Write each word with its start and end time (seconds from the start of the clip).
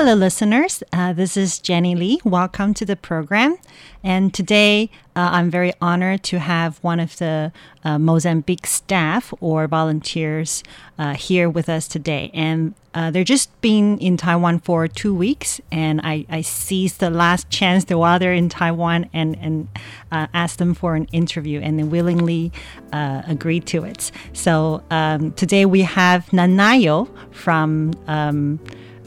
Hello, 0.00 0.14
listeners. 0.14 0.82
Uh, 0.94 1.12
this 1.12 1.36
is 1.36 1.58
Jenny 1.58 1.94
Lee. 1.94 2.22
Welcome 2.24 2.72
to 2.72 2.86
the 2.86 2.96
program. 2.96 3.58
And 4.02 4.32
today, 4.32 4.88
uh, 5.14 5.28
I'm 5.30 5.50
very 5.50 5.74
honored 5.78 6.22
to 6.22 6.38
have 6.38 6.78
one 6.78 6.98
of 7.00 7.18
the 7.18 7.52
uh, 7.84 7.98
Mozambique 7.98 8.66
staff 8.66 9.34
or 9.40 9.68
volunteers 9.68 10.64
uh, 10.98 11.12
here 11.12 11.50
with 11.50 11.68
us 11.68 11.86
today. 11.86 12.30
And 12.32 12.74
uh, 12.94 13.10
they're 13.10 13.24
just 13.24 13.50
been 13.60 13.98
in 13.98 14.16
Taiwan 14.16 14.60
for 14.60 14.88
two 14.88 15.14
weeks, 15.14 15.60
and 15.70 16.00
I, 16.02 16.24
I 16.30 16.40
seized 16.40 17.00
the 17.00 17.10
last 17.10 17.50
chance 17.50 17.84
to 17.84 17.98
while 17.98 18.18
they're 18.18 18.32
in 18.32 18.48
Taiwan 18.48 19.10
and 19.12 19.36
and 19.36 19.68
uh, 20.10 20.28
asked 20.32 20.56
them 20.60 20.72
for 20.72 20.94
an 20.96 21.08
interview, 21.12 21.60
and 21.60 21.78
they 21.78 21.84
willingly 21.84 22.52
agreed 22.90 23.66
to 23.66 23.84
it. 23.84 24.10
So 24.32 24.82
um, 24.90 25.32
today 25.32 25.66
we 25.66 25.82
have 25.82 26.24
Nanayo 26.28 27.06
from. 27.34 27.92
Um, 28.06 28.60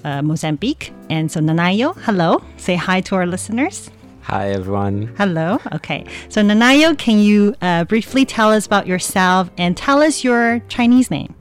uh, 0.03 0.21
Mozambique. 0.21 0.93
And 1.09 1.31
so, 1.31 1.39
Nanayo, 1.39 1.95
hello. 2.03 2.41
Say 2.57 2.75
hi 2.75 3.01
to 3.01 3.15
our 3.15 3.25
listeners. 3.25 3.89
Hi, 4.23 4.49
everyone. 4.51 5.13
Hello. 5.17 5.59
Okay. 5.73 6.05
So, 6.29 6.41
Nanayo, 6.41 6.97
can 6.97 7.19
you 7.19 7.55
uh, 7.61 7.83
briefly 7.83 8.23
tell 8.25 8.51
us 8.51 8.65
about 8.65 8.87
yourself 8.87 9.49
and 9.57 9.75
tell 9.75 10.01
us 10.01 10.23
your 10.23 10.59
Chinese 10.69 11.11
name? 11.11 11.35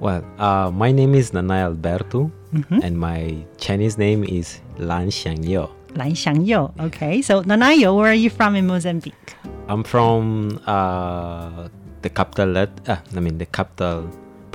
Well, 0.00 0.24
uh, 0.38 0.70
my 0.70 0.92
name 0.92 1.14
is 1.14 1.30
Nanai 1.32 1.62
Alberto, 1.62 2.30
Mm-hmm. 2.54 2.80
and 2.86 2.96
my 2.96 3.34
Chinese 3.58 3.98
name 3.98 4.22
is 4.22 4.60
Lan 4.78 5.08
Xiangyou. 5.10 5.68
Lan 5.96 6.12
Xiangyo. 6.14 6.70
Okay. 6.86 7.20
So, 7.20 7.42
Nanayo, 7.42 7.96
where 7.96 8.10
are 8.10 8.14
you 8.14 8.30
from 8.30 8.54
in 8.54 8.68
Mozambique? 8.68 9.34
I'm 9.66 9.82
from 9.82 10.60
uh, 10.66 11.66
the 12.02 12.10
capital, 12.10 12.50
let- 12.50 12.88
uh, 12.88 12.98
I 13.16 13.18
mean, 13.18 13.38
the 13.38 13.46
capital 13.46 14.08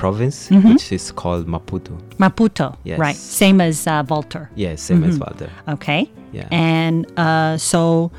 province, 0.03 0.37
Mm-hmm. 0.49 0.69
which 0.73 0.91
is 0.91 1.11
called 1.21 1.45
Maputo. 1.47 1.93
Maputo. 2.17 2.67
Yes. 2.85 2.99
Right. 2.99 3.15
Same 3.15 3.59
as 3.69 3.85
uh, 3.87 4.03
Volter. 4.11 4.47
Yes, 4.55 4.81
same 4.81 5.01
Mm-hmm. 5.01 5.09
as 5.09 5.19
Walter. 5.19 5.49
Okay. 5.75 6.01
Yeah. 6.31 6.47
And 6.51 7.05
uh, 7.17 7.57
so, 7.57 8.11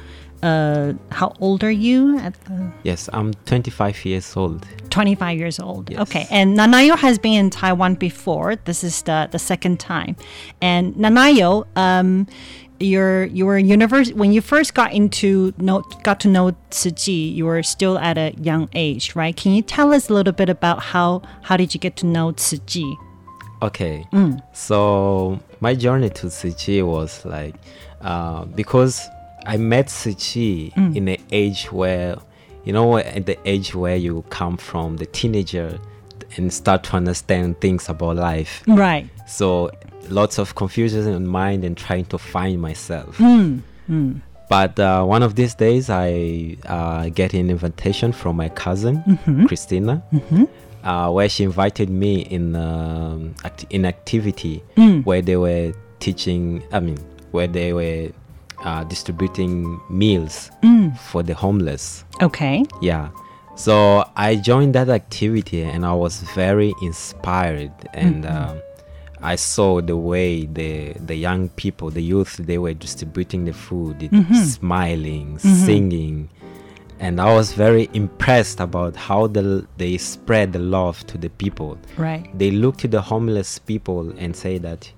uh, 0.43 0.93
how 1.11 1.33
old 1.41 1.61
are 1.65 1.71
you? 1.87 2.19
At 2.19 2.35
the 2.45 2.71
Yes, 2.83 3.09
I'm 3.13 3.33
25 3.47 4.05
years 4.05 4.37
old. 4.37 4.67
25 4.91 5.39
years 5.39 5.59
old. 5.61 5.91
Yes. 5.91 6.01
Okay. 6.03 6.27
And 6.31 6.57
Nanayo 6.59 6.97
has 6.99 7.19
been 7.19 7.35
in 7.45 7.51
Taiwan 7.51 7.95
before. 7.95 8.57
This 8.57 8.83
is 8.85 9.03
the, 9.03 9.29
the 9.31 9.39
second 9.39 9.79
time. 9.81 10.17
And 10.61 10.95
Nanayo, 10.97 11.65
um, 11.77 12.27
you're 12.81 13.25
you 13.27 13.45
were 13.47 13.59
university 13.59 14.15
when 14.19 14.33
you 14.33 14.41
first 14.41 14.75
got 14.75 14.93
into 14.93 15.53
know 15.59 15.83
got 16.03 16.19
to 16.21 16.29
know 16.29 16.57
Tzu 16.71 16.91
Chi, 16.93 17.13
you 17.13 17.45
were 17.47 17.63
still 17.63 17.99
at 17.99 18.17
a 18.19 18.33
young 18.41 18.69
age, 18.75 19.15
right? 19.15 19.37
Can 19.37 19.53
you 19.53 19.63
tell 19.63 19.93
us 19.93 20.09
a 20.09 20.15
little 20.15 20.33
bit 20.33 20.49
about 20.49 20.81
how 20.81 21.23
how 21.43 21.57
did 21.57 21.75
you 21.75 21.81
get 21.81 21.97
to 21.97 22.07
know 22.07 22.33
Tzu 22.33 22.59
Chi? 22.67 22.95
Okay. 23.63 24.07
Mm. 24.13 24.41
So 24.55 25.39
my 25.61 25.75
journey 25.75 26.09
to 26.11 26.31
Tzu 26.31 26.87
was 26.87 27.25
like 27.27 27.55
uh, 28.01 28.47
because 28.47 29.07
I 29.47 29.57
met 29.59 29.89
Tzu 29.89 30.71
Mm. 30.71 30.97
in 30.97 31.05
the 31.05 31.21
age 31.33 31.71
where 31.71 32.17
you 32.65 32.73
know 32.73 32.97
at 32.97 33.27
the 33.27 33.37
age 33.49 33.75
where 33.75 33.97
you 33.97 34.25
come 34.31 34.57
from 34.57 34.97
the 34.97 35.07
teenager 35.07 35.79
and 36.37 36.53
start 36.53 36.85
to 36.85 36.97
understand 36.97 37.61
things 37.61 37.89
about 37.89 38.17
life. 38.17 38.63
Right. 38.67 39.09
So 39.27 39.71
lots 40.09 40.39
of 40.39 40.55
confusion 40.55 41.07
in 41.09 41.27
mind 41.27 41.65
and 41.65 41.77
trying 41.77 42.05
to 42.07 42.19
find 42.19 42.61
myself. 42.61 43.17
Mm. 43.19 43.63
But 44.49 44.79
uh, 44.81 45.05
one 45.05 45.23
of 45.23 45.35
these 45.37 45.55
days, 45.55 45.91
I 45.91 46.57
uh, 46.67 47.09
get 47.11 47.35
an 47.35 47.51
invitation 47.51 48.13
from 48.13 48.37
my 48.37 48.49
cousin 48.49 48.97
Mm-hmm. 49.07 49.47
Christina, 49.47 50.03
uh, 50.85 51.11
where 51.11 51.29
she 51.29 51.45
invited 51.45 51.89
me 51.91 52.21
in 52.23 52.57
um, 52.57 53.35
act- 53.45 53.67
in 53.71 53.85
activity 53.85 54.63
Mm. 54.77 55.05
where 55.05 55.23
they 55.23 55.37
were 55.37 55.73
teaching. 56.01 56.63
I 56.73 56.81
mean, 56.81 56.99
where 57.31 57.47
they 57.47 57.73
were 57.73 58.11
uh, 58.65 58.85
distributing 58.85 59.81
meals 59.89 60.51
Mm. 60.63 60.97
for 60.99 61.23
the 61.23 61.35
homeless. 61.35 62.05
Okay. 62.23 62.65
Yeah. 62.83 63.09
So 63.61 64.09
I 64.17 64.37
joined 64.37 64.75
that 64.75 64.89
activity 64.89 65.63
and 65.63 65.85
I 65.85 65.93
was 65.93 66.23
very 66.35 66.73
inspired 66.81 67.71
and 67.93 68.25
mm-hmm. 68.25 68.51
um, 68.53 68.63
I 69.21 69.37
saw 69.37 69.83
the 69.83 69.99
way 69.99 70.47
the 70.47 70.95
the 70.95 71.15
young 71.15 71.51
people, 71.51 71.91
the 71.91 72.03
youth, 72.03 72.39
they 72.39 72.57
were 72.57 72.73
distributing 72.73 73.45
the 73.45 73.53
food, 73.53 74.03
it- 74.03 74.13
mm-hmm. 74.13 74.35
smiling, 74.35 75.37
mm-hmm. 75.37 75.67
singing, 75.67 76.31
and 77.01 77.21
I 77.21 77.35
was 77.35 77.53
very 77.53 77.91
impressed 77.93 78.61
about 78.61 78.97
how 78.97 79.27
the, 79.27 79.67
they 79.77 79.99
spread 79.99 80.55
the 80.55 80.59
love 80.59 81.07
to 81.09 81.19
the 81.19 81.29
people. 81.29 81.77
Right. 81.99 82.27
They 82.39 82.51
look 82.53 82.79
to 82.79 82.89
the 82.89 83.03
homeless 83.03 83.59
people 83.59 84.09
and 84.17 84.35
say 84.35 84.57
that 84.57 84.91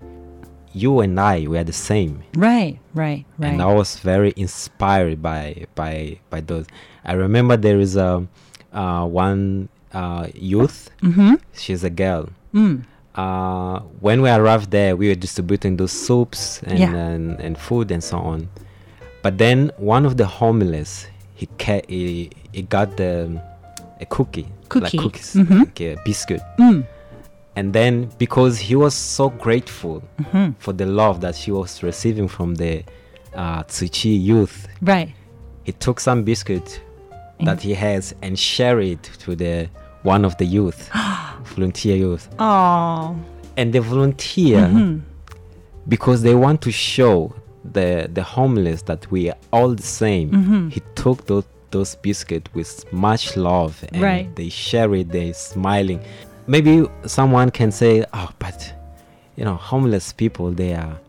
you 0.72 1.00
and 1.00 1.18
I 1.18 1.46
we 1.48 1.58
are 1.58 1.64
the 1.64 1.72
same 1.72 2.22
Right. 2.36 2.78
Right. 2.94 3.26
Right. 3.38 3.52
and 3.52 3.60
I 3.60 3.74
was 3.74 3.96
very 3.96 4.32
inspired 4.36 5.20
by 5.20 5.66
by 5.74 6.20
by 6.30 6.40
those. 6.42 6.66
I 7.04 7.14
remember 7.14 7.56
there 7.56 7.80
is 7.80 7.96
a 7.96 8.24
uh, 8.72 9.06
one 9.06 9.68
uh, 9.92 10.26
youth. 10.34 10.90
mm-hmm. 11.02 11.34
She's 11.54 11.84
a 11.84 11.90
girl. 11.90 12.28
Mm. 12.54 12.84
Uh, 13.14 13.80
when 14.00 14.22
we 14.22 14.30
arrived 14.30 14.70
there, 14.70 14.96
we 14.96 15.08
were 15.08 15.14
distributing 15.14 15.76
those 15.76 15.92
soups 15.92 16.62
and, 16.62 16.78
Yeah. 16.78 16.94
and 16.94 17.38
and 17.40 17.58
food 17.58 17.90
and 17.90 18.02
so 18.02 18.18
on. 18.18 18.48
But 19.22 19.36
then 19.38 19.70
one 19.76 20.06
of 20.06 20.16
the 20.16 20.26
homeless, 20.26 21.06
he 21.34 21.46
ca- 21.58 21.84
he, 21.88 22.30
he 22.52 22.62
got 22.62 22.96
the 22.96 23.40
a 24.00 24.06
cookie, 24.06 24.46
Cookie. 24.68 24.96
like 24.96 25.02
cookies, 25.04 25.34
Mhm. 25.34 25.58
like 25.60 25.80
a 25.80 25.96
biscuit. 26.04 26.40
Mm. 26.58 26.84
And 27.54 27.72
then 27.74 28.08
because 28.18 28.58
he 28.58 28.74
was 28.74 28.94
so 28.94 29.28
grateful 29.28 30.02
Mhm. 30.20 30.54
for 30.58 30.72
the 30.72 30.86
love 30.86 31.20
that 31.20 31.36
he 31.36 31.52
was 31.52 31.82
receiving 31.82 32.28
from 32.28 32.54
the 32.56 32.82
uh, 33.34 33.62
Tzu 33.64 33.88
Chi 33.88 34.08
youth, 34.08 34.68
Right. 34.80 35.10
he 35.64 35.72
took 35.72 36.00
some 36.00 36.22
biscuit 36.24 36.80
that 37.44 37.60
he 37.62 37.74
has 37.74 38.14
and 38.22 38.38
share 38.38 38.80
it 38.80 39.02
to 39.20 39.34
the 39.36 39.68
one 40.02 40.24
of 40.24 40.36
the 40.38 40.44
youth, 40.44 40.90
volunteer 41.44 41.96
youth. 41.96 42.28
Oh. 42.38 43.16
And 43.56 43.72
the 43.72 43.80
volunteer, 43.80 44.60
mm-hmm. 44.60 44.98
because 45.88 46.22
they 46.22 46.34
want 46.34 46.60
to 46.62 46.72
show 46.72 47.34
the 47.64 48.08
the 48.12 48.22
homeless 48.22 48.82
that 48.82 49.08
we 49.10 49.30
are 49.30 49.36
all 49.52 49.70
the 49.74 49.82
same, 49.82 50.30
mm-hmm. 50.30 50.68
he 50.70 50.80
took 50.94 51.26
those 51.26 51.44
those 51.70 51.94
biscuits 51.96 52.52
with 52.54 52.90
much 52.92 53.36
love 53.36 53.82
and 53.92 54.02
Right. 54.02 54.36
they 54.36 54.48
share 54.50 54.94
it 54.94 55.08
they're 55.10 55.32
smiling 55.34 56.00
maybe 56.46 56.86
someone 57.06 57.50
can 57.50 57.72
say 57.72 58.04
oh 58.12 58.28
but 58.38 58.72
you 59.36 59.44
know 59.44 59.54
homeless 59.54 60.12
people 60.12 60.50
they 60.50 60.74
are 60.74 61.00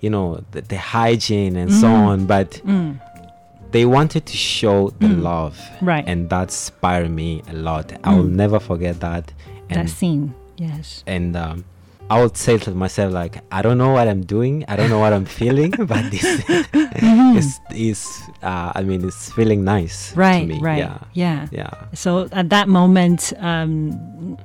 you 0.00 0.08
know 0.08 0.42
the, 0.52 0.62
the 0.62 0.78
hygiene 0.78 1.54
and 1.56 1.70
so 1.72 1.86
Mm. 1.86 2.06
on 2.08 2.26
but 2.26 2.50
mm. 2.64 2.98
They 3.72 3.84
wanted 3.86 4.26
to 4.26 4.36
show 4.36 4.90
the 4.98 5.06
Mm. 5.06 5.22
love 5.22 5.58
Right. 5.80 6.04
and 6.06 6.28
that 6.30 6.48
inspired 6.48 7.10
me 7.10 7.42
a 7.48 7.54
lot 7.54 7.92
i 8.04 8.14
will 8.14 8.24
Mm. 8.24 8.32
never 8.42 8.58
forget 8.60 9.00
that 9.00 9.32
and 9.68 9.76
that 9.78 9.88
scene. 9.88 10.34
Yes. 10.56 11.04
and 11.06 11.36
um, 11.36 11.64
I 12.10 12.20
would 12.20 12.36
say 12.36 12.58
to 12.58 12.70
myself 12.72 13.12
like 13.12 13.34
I 13.52 13.62
don't 13.62 13.78
know 13.78 13.92
what 13.92 14.08
I'm 14.08 14.22
doing, 14.22 14.64
I 14.66 14.74
don't 14.76 14.90
know 14.90 14.98
what 14.98 15.12
I'm 15.12 15.24
feeling, 15.24 15.70
but 15.92 16.10
this 16.10 16.26
Mhm. 16.42 17.36
is 17.40 17.60
is 17.90 18.00
uh, 18.42 18.72
I 18.74 18.82
mean 18.82 19.00
it's 19.06 19.30
feeling 19.32 19.62
nice 19.64 20.12
Right. 20.16 20.40
to 20.40 20.46
me. 20.54 20.58
Right. 20.60 20.78
Yeah. 20.78 20.98
Yeah. 21.14 21.46
Yeah. 21.52 21.70
So 21.94 22.28
at 22.32 22.50
that 22.50 22.66
moment, 22.68 23.32
um, 23.38 24.36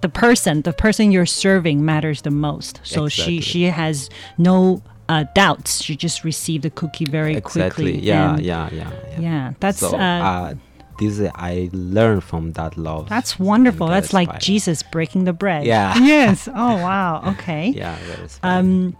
the 0.00 0.08
person, 0.08 0.62
the 0.62 0.72
person 0.72 1.12
you're 1.12 1.32
serving, 1.46 1.84
matters 1.84 2.22
the 2.22 2.30
most. 2.48 2.80
So 2.82 3.04
Exactly. 3.04 3.38
she 3.38 3.50
she 3.50 3.62
has 3.70 4.10
no 4.36 4.82
uh, 5.08 5.24
doubts. 5.34 5.82
She 5.82 5.96
just 5.96 6.24
received 6.24 6.62
the 6.64 6.70
cookie 6.70 7.04
very 7.04 7.34
Exactly. 7.36 7.92
quickly. 7.92 8.00
Yeah, 8.06 8.36
yeah, 8.38 8.68
yeah, 8.72 8.90
yeah. 9.12 9.20
Yeah, 9.20 9.52
that's 9.60 9.78
so, 9.78 9.96
uh, 9.96 10.00
uh, 10.00 10.54
this 10.98 11.18
is- 11.18 11.30
I 11.34 11.68
learned 11.72 12.22
from 12.24 12.52
that 12.52 12.76
love. 12.76 13.08
That's 13.08 13.38
wonderful. 13.38 13.88
That's 13.88 14.12
like. 14.12 14.38
Jesus 14.40 14.82
breaking 14.82 15.24
the 15.24 15.32
bread. 15.32 15.64
Yeah. 15.66 15.94
Yes. 16.02 16.48
Oh 16.48 16.76
wow. 16.76 17.22
Okay. 17.32 17.68
Yeah, 17.76 17.96
that 18.08 18.38
Um, 18.42 18.96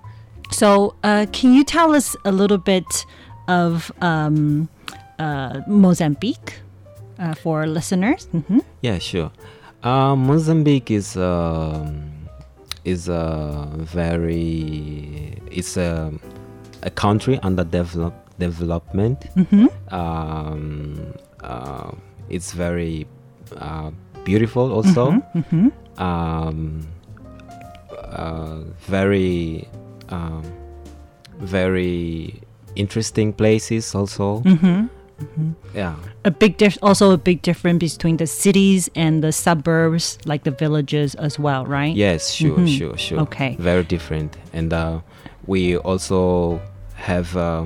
so 0.51 0.95
uh, 1.03 1.27
can 1.33 1.53
you 1.55 1.65
tell 1.65 1.95
us 1.95 2.17
a 2.25 2.33
little 2.33 2.59
bit 2.59 3.07
of 3.49 3.91
um, 4.03 4.69
uh, 5.19 5.61
Mozambique 5.67 6.61
uh, 7.19 7.35
for 7.35 7.67
listeners? 7.67 8.27
hmm 8.33 8.59
Yeah, 8.83 8.99
sure. 8.99 9.31
Uh, 9.83 10.15
Mozambique 10.15 10.91
is 10.91 11.17
um, 11.17 12.12
is 12.85 13.09
a 13.09 13.69
very 13.77 15.39
it's 15.51 15.77
a 15.77 16.13
a 16.83 16.91
country 16.91 17.39
under 17.43 17.65
develop, 17.65 18.15
development. 18.39 19.27
Mhm. 19.37 19.69
Um, 19.93 21.15
uh, 21.43 21.93
it's 22.29 22.53
very 22.53 23.07
uh, 23.57 23.91
beautiful 24.25 24.73
also. 24.73 25.11
Mhm, 25.13 25.23
mhm. 25.51 25.73
Um, 26.01 26.87
uh, 27.99 28.61
very 28.81 29.69
um, 30.09 30.43
very 31.39 32.41
interesting 32.75 33.33
places 33.33 33.95
also. 33.95 34.43
Mhm, 35.23 35.29
mhm. 35.39 35.55
Yeah. 35.75 35.95
A 36.25 36.31
big 36.31 36.57
diff- 36.57 36.79
also 36.83 37.11
a 37.13 37.17
big 37.19 37.43
difference 37.43 37.95
between 37.97 38.17
the 38.19 38.27
cities 38.27 38.89
and 38.95 39.23
the 39.23 39.33
suburbs, 39.33 40.19
like 40.25 40.45
the 40.45 40.51
villages 40.51 41.15
as 41.17 41.39
well, 41.39 41.65
right? 41.67 41.95
Yes, 41.97 42.33
sure, 42.35 42.59
Mhm. 42.59 42.69
sure, 42.79 42.97
sure. 42.99 43.21
Okay. 43.21 43.57
Very 43.59 43.85
different, 43.85 44.37
and 44.53 44.73
uh, 44.73 45.01
we 45.47 45.77
also 45.77 46.61
have 46.95 47.37
uh, 47.37 47.65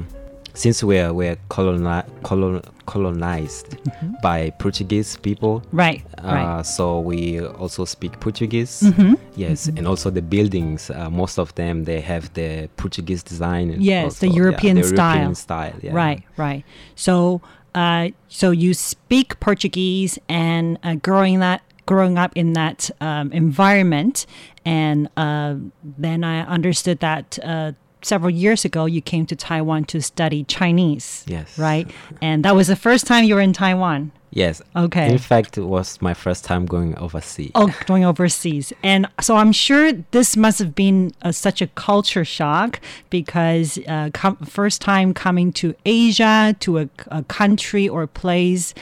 since 0.56 0.82
we're 0.82 1.12
we're 1.12 1.36
coloni- 1.48 2.04
colon- 2.22 2.62
colonized 2.86 3.76
by 4.22 4.50
Portuguese 4.58 5.16
people. 5.18 5.60
Mm-hmm. 5.60 5.76
Right, 5.76 6.02
Uh, 6.24 6.34
right. 6.34 6.62
So 6.66 7.00
we 7.00 7.40
also 7.62 7.84
speak 7.84 8.12
Portuguese. 8.20 8.80
Mhm, 8.82 9.16
Yes, 9.36 9.66
mhm. 9.68 9.78
and 9.78 9.86
also 9.86 10.10
the 10.10 10.22
buildings. 10.22 10.90
Uh, 10.90 11.10
most 11.10 11.38
of 11.38 11.54
them 11.54 11.84
they 11.84 12.00
have 12.00 12.32
the 12.34 12.68
Portuguese 12.76 13.22
design. 13.22 13.70
and 13.70 13.82
Yes, 13.82 14.18
the 14.18 14.26
also, 14.26 14.26
yeah, 14.26 14.42
European 14.42 14.76
the 14.76 14.82
style. 14.84 15.14
European 15.14 15.34
style. 15.34 15.74
Yeah. 15.82 15.94
Right, 15.94 16.22
right. 16.36 16.64
So, 16.94 17.40
uh, 17.74 18.08
so 18.28 18.50
you 18.50 18.72
speak 18.74 19.38
Portuguese, 19.40 20.18
and 20.28 20.78
uh, 20.82 20.94
growing 21.02 21.40
that, 21.40 21.60
growing 21.86 22.16
up 22.18 22.32
in 22.34 22.54
that 22.54 22.90
um, 23.00 23.30
environment, 23.32 24.26
and 24.64 25.08
uh, 25.16 25.54
then 25.98 26.24
I 26.24 26.40
understood 26.46 26.98
that. 27.00 27.38
Uh, 27.42 27.72
Several 28.02 28.30
years 28.30 28.64
ago, 28.64 28.84
you 28.86 29.00
came 29.00 29.26
to 29.26 29.36
Taiwan 29.36 29.84
to 29.86 30.00
study 30.00 30.44
Chinese. 30.44 31.24
Yes. 31.26 31.58
Right? 31.58 31.90
And 32.20 32.44
that 32.44 32.54
was 32.54 32.68
the 32.68 32.76
first 32.76 33.06
time 33.06 33.24
you 33.24 33.34
were 33.34 33.40
in 33.40 33.52
Taiwan. 33.52 34.12
Yes. 34.30 34.60
Okay. 34.76 35.10
In 35.10 35.16
fact, 35.16 35.56
it 35.56 35.62
was 35.62 36.00
my 36.02 36.12
first 36.12 36.44
time 36.44 36.66
going 36.66 36.94
overseas. 36.98 37.52
Oh, 37.54 37.74
going 37.86 38.04
overseas. 38.04 38.70
And 38.82 39.08
so 39.20 39.36
I'm 39.36 39.50
sure 39.50 39.92
this 40.10 40.36
must 40.36 40.58
have 40.58 40.74
been 40.74 41.12
uh, 41.22 41.32
such 41.32 41.62
a 41.62 41.68
culture 41.68 42.24
shock 42.24 42.78
because 43.08 43.78
uh, 43.88 44.10
com- 44.12 44.36
first 44.36 44.82
time 44.82 45.14
coming 45.14 45.52
to 45.54 45.74
Asia, 45.86 46.54
to 46.60 46.80
a, 46.80 46.88
a 47.06 47.22
country 47.22 47.88
or 47.88 48.06
place 48.06 48.74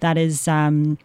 that 0.00 0.16
is. 0.16 0.48
Um, 0.48 0.96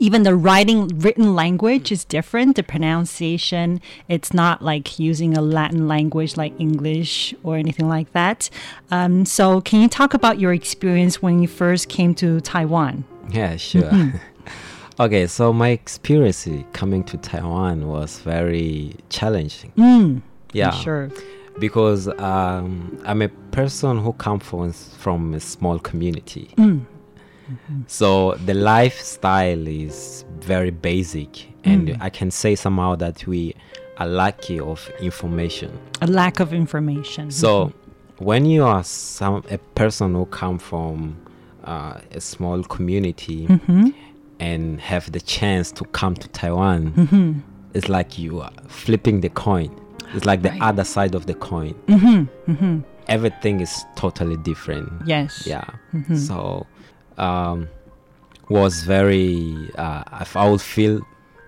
even 0.00 0.22
the 0.22 0.34
writing 0.34 0.88
written 0.98 1.34
language 1.34 1.90
is 1.92 2.04
different 2.04 2.56
the 2.56 2.62
pronunciation 2.62 3.80
it's 4.08 4.32
not 4.32 4.62
like 4.62 4.98
using 4.98 5.36
a 5.36 5.40
latin 5.40 5.86
language 5.88 6.36
like 6.36 6.52
english 6.58 7.34
or 7.42 7.56
anything 7.56 7.88
like 7.88 8.12
that 8.12 8.50
um, 8.90 9.24
so 9.24 9.60
can 9.60 9.80
you 9.80 9.88
talk 9.88 10.14
about 10.14 10.38
your 10.38 10.52
experience 10.52 11.20
when 11.22 11.40
you 11.40 11.48
first 11.48 11.88
came 11.88 12.14
to 12.14 12.40
taiwan 12.40 13.04
Yeah, 13.32 13.56
sure. 13.56 13.90
Mhm. 13.90 14.20
okay, 15.00 15.26
so 15.26 15.52
my 15.52 15.70
experience 15.70 16.46
coming 16.72 17.02
to 17.04 17.16
Taiwan 17.16 17.88
was 17.88 18.20
very 18.20 18.94
challenging. 19.10 19.72
Mm, 19.76 19.82
I'm 20.16 20.22
yeah, 20.52 20.70
sure. 20.70 21.10
Because 21.58 22.06
um, 22.20 22.96
I'm 23.04 23.20
a 23.22 23.28
person 23.50 23.98
who 23.98 24.12
comes 24.12 24.44
from 24.44 24.72
from 24.72 25.34
a 25.34 25.40
small 25.40 25.78
community, 25.80 26.50
Mm. 26.56 26.86
So 27.86 28.32
the 28.46 28.54
lifestyle 28.54 29.66
is 29.66 30.24
very 30.40 30.70
basic, 30.70 31.48
and 31.64 31.88
Mm. 31.88 31.96
I 32.00 32.10
can 32.10 32.30
say 32.30 32.54
somehow 32.56 32.96
that 32.96 33.26
we 33.26 33.54
are 33.98 34.06
lucky 34.08 34.60
of 34.60 34.90
information. 35.00 35.70
a 36.02 36.06
lack 36.06 36.40
of 36.40 36.52
information 36.52 37.30
So 37.30 37.72
when 38.18 38.44
you 38.46 38.64
are 38.64 38.84
some 38.84 39.42
a 39.50 39.58
person 39.74 40.14
who 40.14 40.26
come 40.26 40.58
from 40.58 41.16
uh, 41.64 41.98
a 42.14 42.20
small 42.20 42.62
community 42.62 43.46
Mhm. 43.48 43.92
and 44.38 44.80
have 44.80 45.10
the 45.10 45.20
chance 45.20 45.72
to 45.72 45.84
come 45.86 46.14
to 46.14 46.28
Taiwan, 46.28 46.92
Mhm. 46.92 47.42
it's 47.74 47.88
like 47.88 48.18
you 48.18 48.40
are 48.40 48.52
flipping 48.68 49.20
the 49.20 49.30
coin. 49.30 49.70
It's 50.14 50.24
like 50.24 50.42
the 50.42 50.54
other 50.60 50.84
side 50.84 51.14
of 51.16 51.26
the 51.26 51.34
coin. 51.34 51.74
Mhm, 51.88 52.28
mhm. 52.46 52.84
Everything 53.08 53.60
is 53.60 53.84
totally 53.96 54.36
different. 54.36 54.88
Yes. 55.06 55.44
Yeah. 55.46 55.64
Mhm. 55.92 56.16
So 56.16 56.66
um, 57.18 57.68
was 58.48 58.82
very. 58.84 59.54
Uh, 59.76 60.02
I 60.34 60.48
would 60.48 60.60
feel 60.62 61.00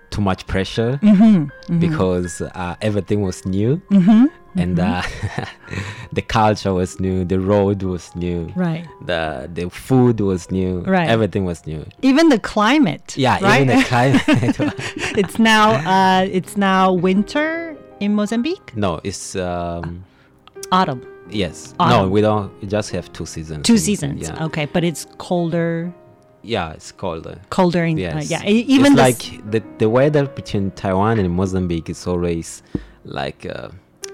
too 0.09 0.21
much 0.21 0.47
pressure 0.47 0.99
Mhm, 1.03 1.51
mhm. 1.67 1.79
because 1.79 2.41
uh, 2.41 2.75
everything 2.81 3.21
was 3.21 3.45
new 3.45 3.79
Mhm, 3.91 4.25
and 4.55 4.77
mhm. 4.77 4.83
uh, 4.83 5.45
the 6.11 6.23
culture 6.23 6.73
was 6.73 6.99
new 6.99 7.23
the 7.23 7.39
road 7.39 7.83
was 7.83 8.09
new 8.15 8.51
Right. 8.55 8.87
the 9.05 9.47
the 9.53 9.69
food 9.69 10.19
was 10.19 10.49
new 10.49 10.81
Right. 10.81 11.07
everything 11.07 11.45
was 11.45 11.67
new 11.67 11.85
even 12.01 12.29
the 12.29 12.39
climate 12.39 13.13
yeah 13.15 13.37
right? 13.39 13.61
even 13.61 13.67
the 13.77 13.83
climate 13.85 14.25
it's 15.21 15.37
now 15.37 15.73
uh, 15.85 16.25
it's 16.25 16.57
now 16.57 16.91
winter 16.91 17.77
in 17.99 18.15
mozambique 18.15 18.73
no 18.75 18.99
it's 19.03 19.35
um 19.35 20.03
autumn 20.71 21.05
yes. 21.31 21.73
No 21.79 22.07
we 22.09 22.21
don't 22.21 22.51
we 22.61 22.67
just 22.67 22.91
have 22.91 23.11
two 23.13 23.25
seasons. 23.25 23.65
Two 23.65 23.77
seasons. 23.77 24.21
Yeah. 24.27 24.45
Okay 24.45 24.65
but 24.65 24.83
it's 24.83 25.05
colder. 25.17 25.93
Yeah 26.41 26.71
it's 26.73 26.91
colder. 26.91 27.39
Colder 27.49 27.83
in 27.85 27.97
uh, 28.03 28.21
yeah 28.25 28.43
e- 28.45 28.65
even 28.75 28.93
it's 28.93 28.95
the 28.95 29.01
like 29.01 29.51
the 29.51 29.63
the 29.77 29.89
weather 29.89 30.25
between 30.27 30.71
taiwan 30.71 31.19
and 31.19 31.29
mozambique 31.31 31.89
is 31.89 32.07
always 32.07 32.63
like 33.05 33.45
uh, 33.45 33.69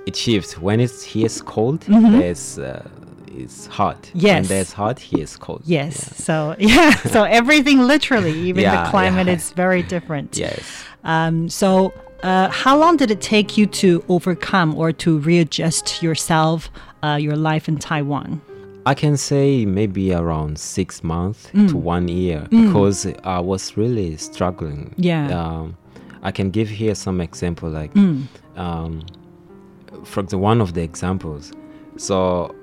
it 0.06 0.16
shifts. 0.16 0.58
When 0.58 0.80
it's 0.80 1.04
here 1.04 1.26
it's 1.28 1.42
cold 1.42 1.82
Mhm. 1.82 2.12
there's 2.20 2.60
uh, 2.60 2.88
it's 3.28 3.68
hot. 3.68 4.10
Yes. 4.14 4.38
And 4.38 4.46
there's 4.46 4.72
hot 4.72 4.98
here 5.00 5.24
it's 5.24 5.36
cold. 5.36 5.62
Yes. 5.66 5.94
So 6.24 6.56
yeah 6.60 6.96
so 7.16 7.24
everything 7.24 7.80
literally 7.80 8.34
even 8.50 8.64
Yeah, 8.64 8.84
the 8.86 8.90
climate 8.90 9.28
yeah. 9.28 9.34
is 9.34 9.52
very 9.52 9.84
different. 9.84 10.38
Yes. 10.38 10.62
Um, 11.04 11.50
so 11.50 11.94
uh, 12.24 12.50
how 12.50 12.78
long 12.78 12.98
did 12.98 13.12
it 13.12 13.22
take 13.22 13.58
you 13.58 13.66
to 13.68 14.04
overcome 14.10 14.74
or 14.76 14.92
to 14.92 15.20
readjust 15.20 16.02
yourself 16.02 16.70
uh, 17.04 17.18
your 17.20 17.36
life 17.36 17.68
in 17.68 17.78
taiwan 17.78 18.42
I 18.88 18.94
can 18.94 19.18
say 19.18 19.66
maybe 19.66 20.14
around 20.14 20.60
six 20.60 21.04
months 21.04 21.48
Mm. 21.54 21.70
to 21.70 21.78
one 21.78 22.08
year 22.08 22.48
Mm. 22.52 22.68
because 22.68 23.08
I 23.24 23.40
was 23.40 23.76
really 23.76 24.16
struggling. 24.18 24.94
Yeah. 24.96 25.26
Um, 25.40 25.76
I 26.22 26.30
can 26.32 26.52
give 26.52 26.70
here 26.70 26.94
some 26.94 27.20
example 27.20 27.68
like, 27.68 27.92
Mm. 27.96 28.28
um, 28.56 29.02
for 30.04 30.20
example, 30.20 30.40
one 30.52 30.62
of 30.62 30.74
the 30.76 30.84
examples. 30.84 31.52
So, 31.98 32.54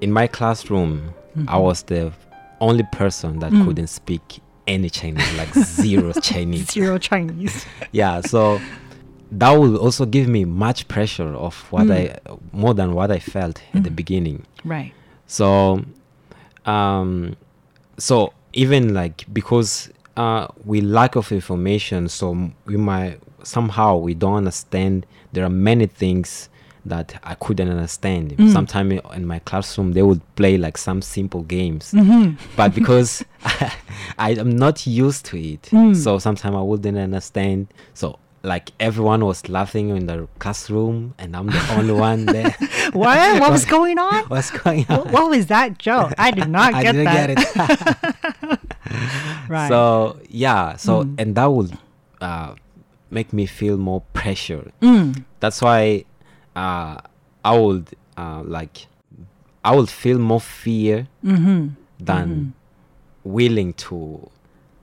in 0.00 0.10
my 0.12 0.26
classroom, 0.26 1.14
I 1.46 1.54
Mhm. 1.56 1.62
was 1.62 1.82
the 1.84 2.12
only 2.60 2.84
person 2.90 3.38
that 3.38 3.52
Mm. 3.52 3.64
couldn't 3.64 3.90
speak 3.90 4.40
any 4.66 4.90
Chinese, 4.90 5.32
like 5.38 5.54
zero 5.54 6.12
Chinese. 6.20 6.66
zero 6.72 6.98
chinese 6.98 7.64
Yeah, 7.92 8.22
so 8.22 8.60
that 9.32 9.50
will 9.52 9.76
also 9.76 10.04
give 10.06 10.26
me 10.28 10.44
much 10.44 10.88
pressure 10.88 11.28
of 11.34 11.54
what 11.72 11.86
Mm. 11.86 11.92
I 11.92 12.16
more 12.52 12.74
than 12.74 12.94
what 12.94 13.10
I 13.10 13.18
felt 13.20 13.62
at 13.74 13.84
the 13.84 13.90
Mm. 13.90 13.96
beginning. 13.96 14.42
right 14.64 14.92
So, 15.26 15.84
um, 16.66 17.36
so 17.96 18.32
even 18.52 18.94
like 18.94 19.24
because 19.32 19.90
uh, 20.16 20.48
we 20.64 20.80
lack 20.80 21.16
of 21.16 21.30
information, 21.32 22.08
so 22.08 22.50
we 22.66 22.76
might 22.76 23.20
somehow 23.42 23.96
we 23.96 24.14
don't 24.14 24.34
understand. 24.34 25.06
There 25.32 25.44
are 25.44 25.48
many 25.50 25.86
things 25.86 26.48
that 26.84 27.18
I 27.22 27.34
couldn't 27.36 27.68
understand. 27.68 28.36
Mm. 28.36 28.52
Sometimes 28.52 29.00
in 29.14 29.26
my 29.26 29.38
classroom 29.40 29.92
they 29.92 30.02
would 30.02 30.20
play 30.34 30.56
like 30.58 30.76
some 30.78 31.00
simple 31.02 31.42
games, 31.42 31.92
Mhm. 31.92 32.36
but 32.56 32.74
because 32.74 33.24
I 34.18 34.32
am 34.32 34.50
not 34.56 34.86
used 34.86 35.24
to 35.26 35.38
it, 35.38 35.62
Mm. 35.70 35.94
so 35.94 36.18
sometimes 36.18 36.56
I 36.56 36.60
wouldn't 36.60 36.98
understand. 36.98 37.68
So 37.94 38.18
like 38.42 38.72
everyone 38.80 39.24
was 39.24 39.48
laughing 39.48 39.90
in 39.90 40.06
the 40.06 40.26
classroom, 40.38 41.14
and 41.18 41.36
I'm 41.36 41.46
the 41.46 41.74
only 41.76 41.92
one 41.92 42.26
there. 42.26 42.54
What? 42.92 43.40
What 43.40 43.50
was 43.52 43.64
going 43.64 43.98
on? 43.98 44.24
What's 44.28 44.50
going 44.50 44.86
on? 44.88 44.96
What, 44.98 45.10
what 45.12 45.30
was 45.30 45.46
that 45.46 45.78
joke? 45.78 46.12
I 46.18 46.30
did 46.32 46.48
not 46.48 46.74
I 46.78 46.82
get 46.82 46.92
didn't 46.92 47.04
that. 47.04 47.28
get 47.28 48.58
it. 48.58 48.60
right. 49.48 49.68
So 49.68 50.18
yeah, 50.28 50.76
so 50.76 51.04
Mm. 51.04 51.14
and 51.20 51.34
that 51.36 51.46
would 51.46 51.76
uh, 52.20 52.54
make 53.10 53.32
me 53.32 53.46
feel 53.46 53.76
more 53.76 54.02
pressure. 54.12 54.70
Mm. 54.82 55.24
That's 55.40 55.60
why 55.62 56.04
uh, 56.56 56.98
I 57.44 57.58
would 57.58 57.88
uh, 58.16 58.42
like 58.44 58.86
I 59.64 59.74
would 59.76 59.88
feel 59.90 60.18
more 60.18 60.40
fear 60.40 61.06
Mhm. 61.24 61.76
than 61.98 62.54
willing 63.24 63.74
to 63.74 64.30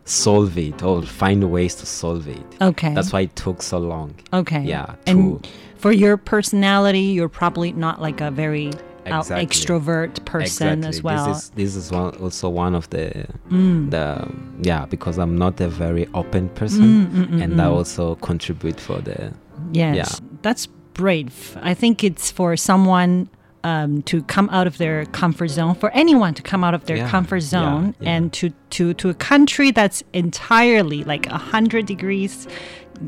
solve 0.10 0.58
it 0.58 0.82
or 0.84 1.02
find 1.02 1.44
ways 1.52 1.76
to 1.76 1.86
solve 1.86 2.28
it. 2.28 2.46
Okay. 2.62 2.94
That's 2.94 3.12
why 3.14 3.22
it 3.22 3.36
took 3.36 3.62
so 3.62 3.78
long. 3.78 4.16
Okay. 4.34 4.64
Yeah. 4.64 4.96
And 5.06 5.44
to- 5.44 5.50
for 5.78 5.92
your 5.92 6.18
personality, 6.18 7.00
you're 7.16 7.30
probably 7.30 7.72
not 7.74 8.02
like 8.02 8.22
a 8.22 8.32
very 8.32 8.72
out- 9.06 9.22
Exactly. 9.26 9.46
extrovert 9.46 10.26
person 10.26 10.80
exactly. 10.80 10.90
as 10.90 11.04
well. 11.04 11.28
This 11.28 11.38
is 11.44 11.50
this 11.52 11.76
is 11.76 11.92
one, 11.92 12.16
also 12.16 12.50
one 12.50 12.76
of 12.76 12.90
the 12.90 13.26
Mm. 13.50 13.90
the 13.92 14.28
yeah 14.62 14.86
because 14.86 15.18
I'm 15.18 15.38
not 15.38 15.62
a 15.62 15.70
very 15.70 16.08
open 16.14 16.50
person, 16.50 16.84
Mm, 16.84 17.08
mm, 17.12 17.28
mm, 17.30 17.44
and 17.44 17.54
that 17.60 17.68
mm. 17.70 17.78
also 17.78 18.16
contribute 18.16 18.80
for 18.80 19.00
the 19.02 19.32
Yes, 19.72 19.96
yeah 19.96 20.28
that's 20.42 20.68
brave. 20.94 21.58
I 21.62 21.74
think 21.74 22.04
it's 22.04 22.32
for 22.32 22.58
someone 22.58 23.30
um, 23.64 24.02
to 24.04 24.22
come 24.24 24.50
out 24.52 24.68
of 24.68 24.78
their 24.78 25.06
comfort 25.08 25.50
zone, 25.50 25.76
for 25.76 25.90
anyone 25.92 26.34
to 26.36 26.42
come 26.42 26.64
out 26.64 26.74
of 26.74 26.86
their 26.86 26.98
Yeah, 26.98 27.10
comfort 27.10 27.42
zone, 27.42 27.96
yeah. 28.00 28.10
and 28.12 28.34
to 28.34 28.52
to 28.72 28.94
to 28.96 29.10
a 29.10 29.14
country 29.14 29.72
that's 29.72 30.04
entirely 30.14 31.04
like 31.04 31.28
a 31.28 31.38
hundred 31.38 31.86
degrees. 31.86 32.48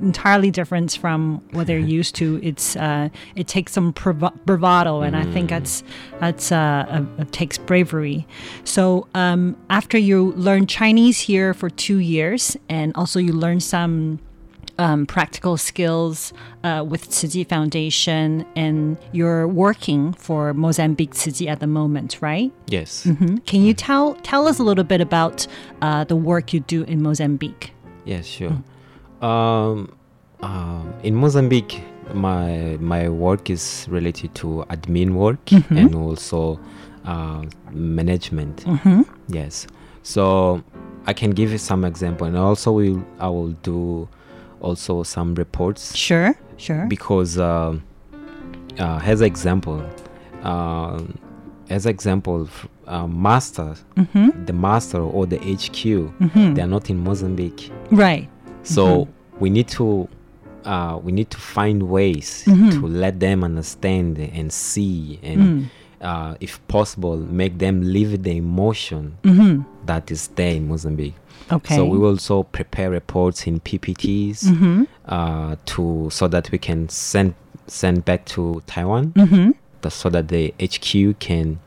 Entirely 0.04 0.52
different 0.52 0.96
from 1.02 1.42
what 1.52 1.66
they're 1.66 1.80
used 2.00 2.14
to. 2.18 2.40
It's 2.44 2.76
uh, 2.76 3.10
it 3.36 3.48
takes 3.48 3.72
some 3.72 3.90
brava- 3.92 4.34
bravado, 4.46 5.02
and 5.02 5.16
I 5.16 5.24
Mm. 5.24 5.34
think 5.34 5.50
that's 5.50 5.84
that's 6.20 6.52
uh, 6.52 6.86
uh, 6.90 7.22
it 7.22 7.32
takes 7.32 7.58
bravery. 7.58 8.28
So 8.66 9.08
um, 9.16 9.56
after 9.72 9.98
you 9.98 10.34
learn 10.34 10.68
Chinese 10.68 11.20
here 11.22 11.56
for 11.56 11.72
two 11.72 11.98
years, 11.98 12.56
and 12.70 12.92
also 12.96 13.20
you 13.20 13.34
learn 13.34 13.60
some 13.62 14.20
um, 14.80 15.06
practical 15.06 15.58
skills 15.58 16.34
uh, 16.64 16.84
with 16.92 17.10
Tzu 17.10 17.44
Foundation, 17.46 18.46
and 18.56 18.98
you're 19.12 19.48
working 19.48 20.14
for 20.14 20.54
Mozambique 20.54 21.14
Tzu 21.14 21.46
at 21.48 21.60
the 21.60 21.68
moment, 21.68 22.18
right? 22.22 22.52
yes 22.68 23.04
hmm 23.04 23.38
Can 23.46 23.62
you 23.68 23.74
tell 23.74 24.16
tell 24.24 24.48
us 24.48 24.60
a 24.60 24.64
little 24.64 24.84
bit 24.94 25.02
about 25.02 25.46
uh, 25.82 26.04
the 26.12 26.16
work 26.16 26.54
you 26.54 26.62
do 26.76 26.84
in 26.84 27.02
Mozambique? 27.04 27.66
yes 28.06 28.26
sure. 28.26 28.56
Um, 29.22 29.78
um, 30.42 30.94
in 31.04 31.14
Mozambique, 31.16 31.84
my 32.14 32.78
my 32.80 33.10
work 33.10 33.50
is 33.50 33.86
related 33.90 34.34
to 34.42 34.48
admin 34.70 35.10
work 35.14 35.44
Mhm. 35.52 35.78
and 35.78 35.96
also 35.96 36.60
uh, 37.06 37.44
management. 37.72 38.64
Mhm. 38.66 39.06
Yes. 39.28 39.68
So 40.04 40.62
I 41.06 41.14
can 41.14 41.32
give 41.32 41.52
you 41.52 41.58
some 41.58 41.84
example, 41.88 42.26
and 42.28 42.38
also 42.38 42.72
will 42.72 43.04
I 43.20 43.28
will 43.28 43.54
do 43.64 44.08
also 44.62 45.04
some 45.04 45.36
reports. 45.36 45.96
Sure, 45.96 46.36
sure. 46.58 46.86
Because 46.88 47.38
um 47.38 47.84
uh, 48.80 49.00
as 49.04 49.22
example, 49.22 49.84
um 50.44 51.18
as 51.70 51.86
example, 51.86 52.48
uh, 52.88 53.06
master, 53.08 53.76
Mhm. 53.96 54.46
the 54.48 54.54
master 54.54 55.00
or 55.02 55.28
the 55.28 55.38
HQ, 55.38 56.12
Mhm. 56.20 56.56
they 56.56 56.62
are 56.64 56.68
not 56.68 56.90
in 56.90 56.98
Mozambique. 57.04 57.72
Right. 57.92 58.28
So 58.64 58.86
Mhm. 59.06 59.08
we 59.40 59.50
need 59.50 59.68
to 59.70 60.08
uh, 60.66 61.00
we 61.02 61.12
need 61.14 61.30
to 61.30 61.38
find 61.38 61.84
ways 61.84 62.44
Mhm. 62.48 62.72
to 62.80 62.88
let 62.88 63.20
them 63.20 63.44
understand 63.44 64.18
and 64.20 64.52
see 64.52 65.18
and 65.24 65.40
Mm. 65.42 65.66
uh, 66.02 66.36
if 66.42 66.60
possible 66.68 67.18
make 67.18 67.58
them 67.60 67.82
live 67.82 68.22
the 68.24 68.36
emotion 68.36 69.14
Mhm. 69.24 69.64
That 69.90 70.12
is 70.12 70.28
there 70.38 70.54
in 70.56 70.68
Mozambique. 70.68 71.16
Okay. 71.52 71.76
So 71.76 71.84
we 71.86 71.98
will 71.98 72.12
also 72.12 72.44
prepare 72.44 72.90
reports 72.92 73.48
in 73.48 73.60
PPTs 73.60 74.40
Mhm. 74.54 74.88
uh, 75.08 75.56
to 75.74 76.10
so 76.12 76.28
that 76.28 76.52
we 76.52 76.58
can 76.68 76.88
send 76.90 77.34
send 77.68 78.04
back 78.06 78.26
to 78.26 78.62
Taiwan, 78.68 79.12
Mhm. 79.16 79.54
the- 79.82 79.92
so 79.92 80.10
that 80.10 80.28
the 80.28 80.54
HQ 80.60 81.14
can 81.20 81.60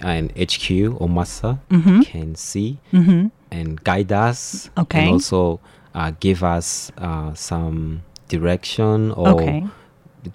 and 0.00 0.32
HQ 0.36 0.94
or 1.00 1.08
Masa 1.08 1.58
Mhm. 1.70 2.02
can 2.06 2.34
see 2.34 2.78
Mhm. 2.92 3.30
and 3.50 3.68
guide 3.84 4.12
us 4.28 4.70
Okay. 4.78 5.00
and 5.00 5.08
also 5.14 5.60
uh, 5.94 6.10
give 6.20 6.42
us 6.56 6.90
uh, 6.98 7.34
some 7.34 8.02
direction 8.28 9.10
or 9.12 9.28
Okay. 9.34 9.64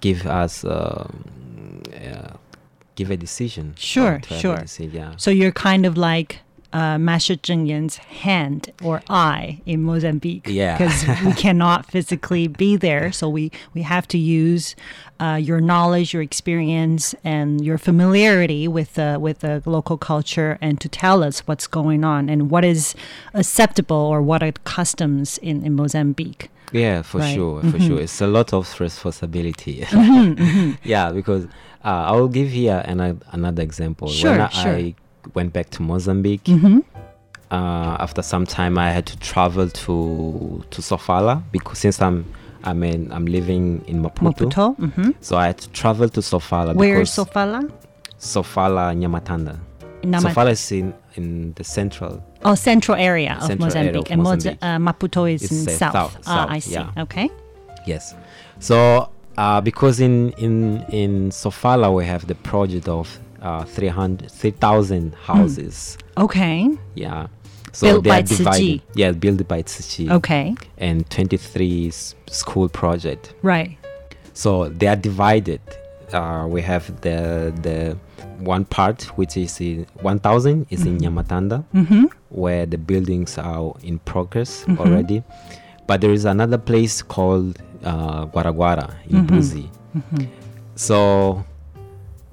give 0.00 0.26
us 0.26 0.64
uh, 0.64 1.08
uh, 1.96 2.32
give 2.94 3.10
a 3.10 3.16
decision. 3.16 3.74
Sure, 3.76 4.18
to 4.20 4.28
have 4.28 4.38
a 4.38 4.40
sure. 4.40 4.56
deci- 4.58 4.92
yeah. 4.92 5.12
So 5.16 5.30
you're 5.30 5.52
kind 5.52 5.84
of 5.86 5.96
like 5.96 6.40
uh, 6.72 6.98
Master 6.98 7.34
Zheng 7.36 7.96
hand 7.96 8.72
or 8.82 9.02
eye 9.08 9.60
in 9.66 9.82
Mozambique. 9.82 10.46
Yeah. 10.48 10.76
Because 10.76 11.06
we 11.24 11.32
cannot 11.44 11.86
physically 11.90 12.48
be 12.48 12.76
there. 12.76 13.12
So 13.12 13.28
we, 13.28 13.50
we 13.74 13.82
have 13.82 14.06
to 14.08 14.18
use 14.18 14.74
uh, 15.20 15.38
your 15.40 15.60
knowledge, 15.60 16.12
your 16.12 16.22
experience, 16.22 17.14
and 17.24 17.64
your 17.64 17.78
familiarity 17.78 18.68
with 18.68 18.94
the, 18.94 19.18
with 19.20 19.40
the 19.40 19.62
local 19.64 19.96
culture 19.96 20.58
and 20.60 20.80
to 20.80 20.88
tell 20.88 21.22
us 21.22 21.40
what's 21.46 21.66
going 21.66 22.04
on 22.04 22.28
and 22.28 22.50
what 22.50 22.64
is 22.64 22.94
acceptable 23.34 23.96
or 23.96 24.20
what 24.22 24.42
are 24.42 24.52
customs 24.64 25.38
in, 25.38 25.64
in 25.64 25.74
Mozambique. 25.74 26.50
Yeah, 26.72 27.02
for 27.02 27.18
Right. 27.18 27.34
sure, 27.34 27.60
for 27.62 27.78
Mhm. 27.78 27.86
sure. 27.86 28.00
It's 28.00 28.20
a 28.20 28.26
lot 28.26 28.52
of 28.52 28.80
responsibility. 28.80 29.82
Mhm, 29.90 30.36
mhm. 30.36 30.78
Yeah, 30.84 31.12
because 31.12 31.44
uh, 31.84 32.10
I 32.10 32.12
will 32.12 32.28
give 32.28 32.48
here 32.50 32.82
an, 32.84 33.22
another 33.30 33.62
example. 33.62 34.08
Sure, 34.08 34.32
when 34.32 34.40
I, 34.40 34.48
sure. 34.48 34.72
I 34.72 34.94
went 35.34 35.52
back 35.52 35.70
to 35.70 35.82
Mozambique, 35.82 36.44
Mhm. 36.44 36.82
uh, 37.50 37.96
after 38.00 38.22
some 38.22 38.46
time, 38.46 38.78
I 38.78 38.90
had 38.90 39.06
to 39.06 39.16
travel 39.18 39.68
to 39.68 40.64
to 40.70 40.82
Sofala 40.82 41.42
because 41.52 41.78
since 41.78 42.00
I'm 42.00 42.24
I 42.64 42.72
mean 42.72 43.10
I'm 43.12 43.26
living 43.26 43.82
in 43.86 44.02
Maputo, 44.02 44.46
Maputo, 44.50 44.76
mhm. 44.78 45.14
so 45.20 45.36
I 45.36 45.46
had 45.46 45.58
to 45.58 45.68
travel 45.70 46.08
to 46.08 46.20
Sofala. 46.20 46.74
Where 46.74 47.00
is 47.00 47.10
because 47.14 47.30
Sofala? 47.30 47.70
Sofala 48.18 48.94
Nhamatanda. 48.96 49.56
Nama- 50.04 50.28
Sofala 50.28 50.50
is 50.52 50.72
in 50.72 50.94
in 51.16 51.52
the 51.56 51.64
central. 51.64 52.22
Oh, 52.44 52.54
central 52.54 52.96
area 52.96 53.36
of 53.40 53.46
Central 53.46 53.70
area 53.76 53.92
Mozambique, 53.92 54.06
of 54.06 54.12
and 54.12 54.22
Moza- 54.22 54.34
Mozambique. 54.34 54.62
uh, 54.62 54.78
Maputo 54.78 55.32
is 55.32 55.42
It's, 55.42 55.52
in 55.52 55.68
uh, 55.68 55.78
south. 55.78 55.92
south, 56.12 56.18
Ah, 56.26 56.46
I 56.50 56.58
see. 56.60 56.72
yeah. 56.72 56.90
Okay. 57.04 57.30
Yes. 57.86 58.14
So 58.60 59.08
uh, 59.38 59.60
because 59.60 60.00
in 60.00 60.30
in 60.38 60.84
in 60.90 61.30
Sofala 61.30 61.92
we 61.94 62.04
have 62.06 62.26
the 62.26 62.34
project 62.34 62.88
of 62.88 63.18
uh, 63.42 63.64
300 63.64 64.30
3,000 64.30 65.14
houses. 65.14 65.98
Okay. 66.16 66.70
Yeah. 66.94 67.26
So 67.72 67.86
Built 68.00 68.04
they 68.04 68.10
by 68.10 68.18
are 68.18 68.22
divided. 68.22 68.82
Yeah, 68.94 69.12
built 69.12 69.46
by 69.48 69.62
Tzu 69.62 70.10
Okay. 70.10 70.54
And 70.78 71.08
23 71.10 71.88
s- 71.88 72.14
school 72.30 72.68
project. 72.68 73.34
Right. 73.42 73.76
So 74.32 74.68
they 74.70 74.86
are 74.86 74.96
divided. 74.96 75.60
Uh, 76.12 76.46
we 76.48 76.62
have 76.62 76.86
the 77.02 77.52
the 77.62 77.98
one 78.38 78.64
part 78.64 79.02
which 79.18 79.36
is 79.36 79.60
in 79.60 79.86
1,000 80.02 80.66
is 80.70 80.84
in 80.86 80.98
Yamatanda, 81.00 81.64
Mhm. 81.74 82.10
where 82.30 82.64
the 82.66 82.78
buildings 82.78 83.38
are 83.38 83.74
in 83.82 83.98
progress 84.00 84.64
Mhm. 84.66 84.78
already. 84.78 85.22
But 85.86 86.00
there 86.00 86.12
is 86.12 86.24
another 86.24 86.58
place 86.58 87.02
called 87.02 87.58
uh, 87.84 88.26
Guaraguara 88.26 88.94
in 89.08 89.22
Mhm. 89.22 89.28
Buzi. 89.28 89.68
Mhm. 89.96 90.26
So 90.74 91.44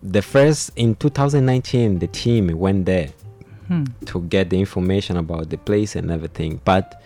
the 0.04 0.22
first 0.22 0.72
in 0.76 0.96
2019, 0.96 2.00
the 2.00 2.08
team 2.08 2.48
went 2.58 2.86
there 2.86 3.10
Hmm. 3.68 3.86
to 4.08 4.20
get 4.24 4.50
the 4.50 4.60
information 4.60 5.16
about 5.16 5.50
the 5.50 5.58
place 5.58 5.96
and 5.96 6.12
everything. 6.12 6.60
But 6.66 7.02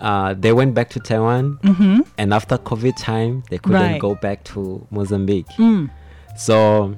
uh, 0.00 0.34
they 0.38 0.52
went 0.52 0.74
back 0.74 0.90
to 0.90 1.00
Taiwan, 1.00 1.58
Mhm. 1.62 2.04
and 2.18 2.34
after 2.34 2.58
COVID 2.58 2.94
time, 2.98 3.42
they 3.48 3.56
couldn't 3.58 3.80
Right. 3.92 4.00
go 4.00 4.14
back 4.16 4.44
to 4.44 4.86
Mozambique. 4.90 5.48
Mm. 5.56 5.88
So 6.36 6.94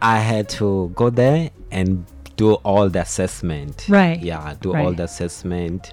I 0.00 0.18
had 0.20 0.48
to 0.50 0.90
go 0.94 1.10
there 1.10 1.50
and 1.70 2.04
do 2.36 2.54
all 2.64 2.88
the 2.88 3.00
assessment. 3.00 3.84
Right. 3.88 4.22
Yeah, 4.22 4.54
do 4.60 4.74
all 4.74 4.92
the 4.94 5.04
assessment. 5.04 5.92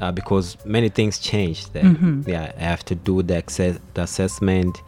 Uh, 0.00 0.12
because 0.12 0.56
many 0.64 0.88
things 0.88 1.18
changed 1.18 1.72
there. 1.72 1.84
Mhm. 1.84 2.28
Yeah, 2.28 2.52
I 2.58 2.62
have 2.62 2.84
to 2.86 2.94
do 2.94 3.22
the, 3.22 3.36
access, 3.36 3.78
the 3.94 4.02
assessment, 4.02 4.82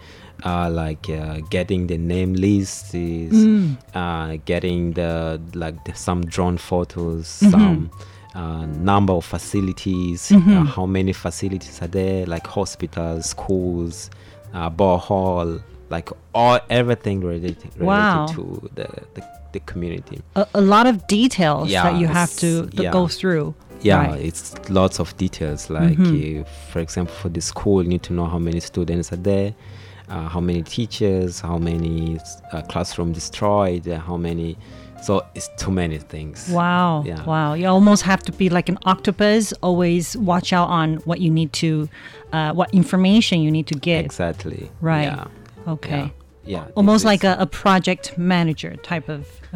uh, 0.44 0.68
like 0.70 1.08
uh, 1.10 1.38
getting 1.50 1.86
the 1.86 1.98
name 1.98 2.34
list, 2.34 2.94
is, 2.94 3.32
Mm. 3.32 3.76
uh, 3.94 4.36
getting 4.44 4.92
the 4.92 5.40
like 5.54 5.84
the, 5.84 5.94
some 5.94 6.22
drone 6.26 6.58
photos, 6.58 7.40
Mhm. 7.42 7.50
some 7.50 7.90
uh, 8.34 8.66
number 8.66 9.14
of 9.14 9.24
facilities, 9.24 10.30
uh, 10.30 10.38
how 10.64 10.84
many 10.86 11.12
facilities 11.12 11.80
are 11.80 11.86
there, 11.88 12.26
like 12.26 12.46
hospitals, 12.46 13.26
schools, 13.30 14.10
uh, 14.52 14.68
borehole, 14.68 15.62
like 15.88 16.10
all 16.34 16.58
everything 16.68 17.20
related, 17.20 17.70
related 17.76 17.86
Wow. 17.86 18.26
to 18.34 18.70
the, 18.74 18.88
the, 19.14 19.22
the 19.52 19.60
community. 19.60 20.20
A, 20.34 20.46
a 20.54 20.60
lot 20.60 20.86
of 20.86 21.06
details 21.06 21.70
Yeah, 21.70 21.84
that 21.84 21.98
you 22.00 22.08
have 22.08 22.34
to, 22.36 22.68
yeah. 22.72 22.90
go 22.92 23.08
through. 23.08 23.54
Yeah, 23.82 24.06
Right. 24.08 24.20
it's 24.24 24.54
lots 24.68 24.98
of 25.00 25.16
details. 25.16 25.70
Like, 25.70 25.98
uh, 25.98 26.44
for 26.70 26.80
example, 26.80 27.14
for 27.14 27.28
the 27.30 27.40
school, 27.40 27.82
you 27.82 27.88
need 27.88 28.02
to 28.04 28.12
know 28.12 28.26
how 28.26 28.38
many 28.38 28.60
students 28.60 29.12
are 29.12 29.16
there, 29.22 29.54
uh, 30.08 30.28
how 30.28 30.40
many 30.40 30.62
teachers, 30.62 31.40
how 31.40 31.58
many 31.58 32.18
uh, 32.52 32.62
classroom 32.62 33.12
destroyed, 33.12 33.88
uh, 33.88 33.98
how 34.00 34.16
many. 34.16 34.56
So 35.02 35.24
it's 35.34 35.48
too 35.56 35.70
many 35.70 35.98
things. 35.98 36.48
Wow. 36.48 37.04
Yeah. 37.06 37.22
Wow. 37.24 37.52
You 37.54 37.66
almost 37.66 38.02
have 38.02 38.22
to 38.24 38.32
be 38.32 38.48
like 38.48 38.68
an 38.68 38.78
octopus, 38.86 39.52
always 39.62 40.16
watch 40.16 40.52
out 40.52 40.68
on 40.68 40.96
what 41.04 41.20
you 41.20 41.30
need 41.30 41.52
to, 41.54 41.88
uh, 42.32 42.52
what 42.54 42.72
information 42.72 43.40
you 43.40 43.50
need 43.50 43.66
to 43.68 43.74
get. 43.74 44.04
Exactly. 44.04 44.70
Right. 44.80 45.04
Yeah. 45.04 45.26
Okay. 45.68 46.12
Yeah. 46.44 46.64
Almost 46.76 47.04
like 47.04 47.24
a, 47.24 47.36
a 47.38 47.46
project 47.46 48.16
manager 48.16 48.76
type 48.76 49.08
of. 49.08 49.28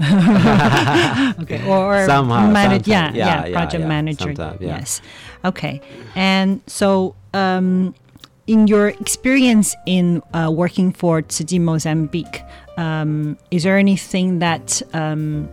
okay. 1.42 1.66
Or, 1.66 2.04
Somehow, 2.06 2.50
manage- 2.50 2.86
yeah, 2.88 3.12
yeah, 3.12 3.14
Yeah, 3.14 3.46
yeah, 3.46 3.52
project 3.52 3.80
yeah, 3.82 3.88
manager. 3.88 4.32
yeah. 4.32 4.56
Yes. 4.60 5.00
Okay. 5.44 5.80
And 6.14 6.60
so, 6.66 7.14
um, 7.32 7.94
in 8.50 8.66
your 8.66 8.88
experience 8.88 9.76
in 9.86 10.20
uh, 10.34 10.50
working 10.50 10.92
for 10.92 11.22
Tzu 11.22 11.44
Chi 11.44 11.58
Mozambique, 11.58 12.42
um, 12.76 13.38
is 13.52 13.62
there 13.62 13.78
anything 13.78 14.40
that 14.40 14.82
um, 14.92 15.48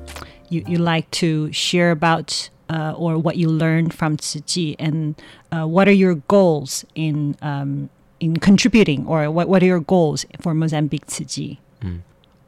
you, 0.50 0.64
you 0.68 0.80
like 0.80 1.10
to 1.12 1.52
share 1.54 1.92
about 1.92 2.50
uh, 2.72 2.94
or 2.98 3.20
what 3.20 3.38
you 3.38 3.50
learned 3.50 3.94
from 3.94 4.18
Tzu 4.18 4.42
Chi? 4.52 4.76
And 4.80 5.14
uh, 5.52 5.68
what 5.68 5.88
are 5.88 6.00
your 6.06 6.16
goals 6.28 6.86
in, 6.96 7.36
um, 7.44 7.90
in 8.20 8.38
contributing 8.38 9.06
or 9.06 9.30
what, 9.30 9.48
what 9.48 9.62
are 9.62 9.68
your 9.68 9.80
goals 9.80 10.26
for 10.42 10.56
Mozambique 10.56 11.06
Tzu 11.06 11.26
Chi? 11.26 11.60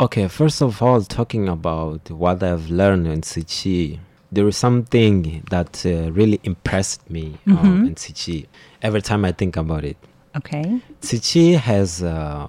Okay, 0.01 0.27
first 0.29 0.62
of 0.63 0.82
all, 0.82 1.01
talking 1.03 1.48
about 1.48 2.10
what 2.10 2.41
I've 2.41 2.72
learned 2.72 3.06
in 3.06 3.22
Tzu 3.22 3.44
Chi, 3.44 4.00
there 4.32 4.48
is 4.48 4.58
something 4.58 5.44
that 5.51 5.86
uh, 5.86 6.12
really 6.12 6.39
impressed 6.44 7.08
me 7.08 7.38
uh, 7.48 7.51
Mm-hmm. 7.51 7.86
in 7.86 7.96
Tzu 7.96 8.13
Chi. 8.41 8.48
Every 8.82 9.01
time 9.03 9.25
I 9.25 9.32
think 9.32 9.56
about 9.58 9.84
it, 9.84 9.98
Okay. 10.38 10.82
Tzu 11.02 11.20
Chi 11.20 11.58
has 11.58 12.04
uh, 12.04 12.48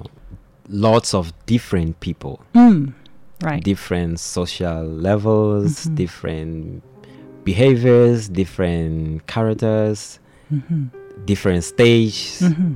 lots 0.68 1.14
of 1.14 1.32
different 1.46 1.98
people, 2.00 2.40
Mm. 2.54 2.92
Right. 3.42 3.62
different 3.64 4.20
social 4.20 4.84
levels, 4.84 5.86
Mm-hmm. 5.86 5.94
different 5.94 6.82
behaviors, 7.44 8.28
different 8.28 9.26
characters, 9.26 10.18
different 11.24 11.64
stages. 11.64 12.42
Mm-hmm. 12.42 12.74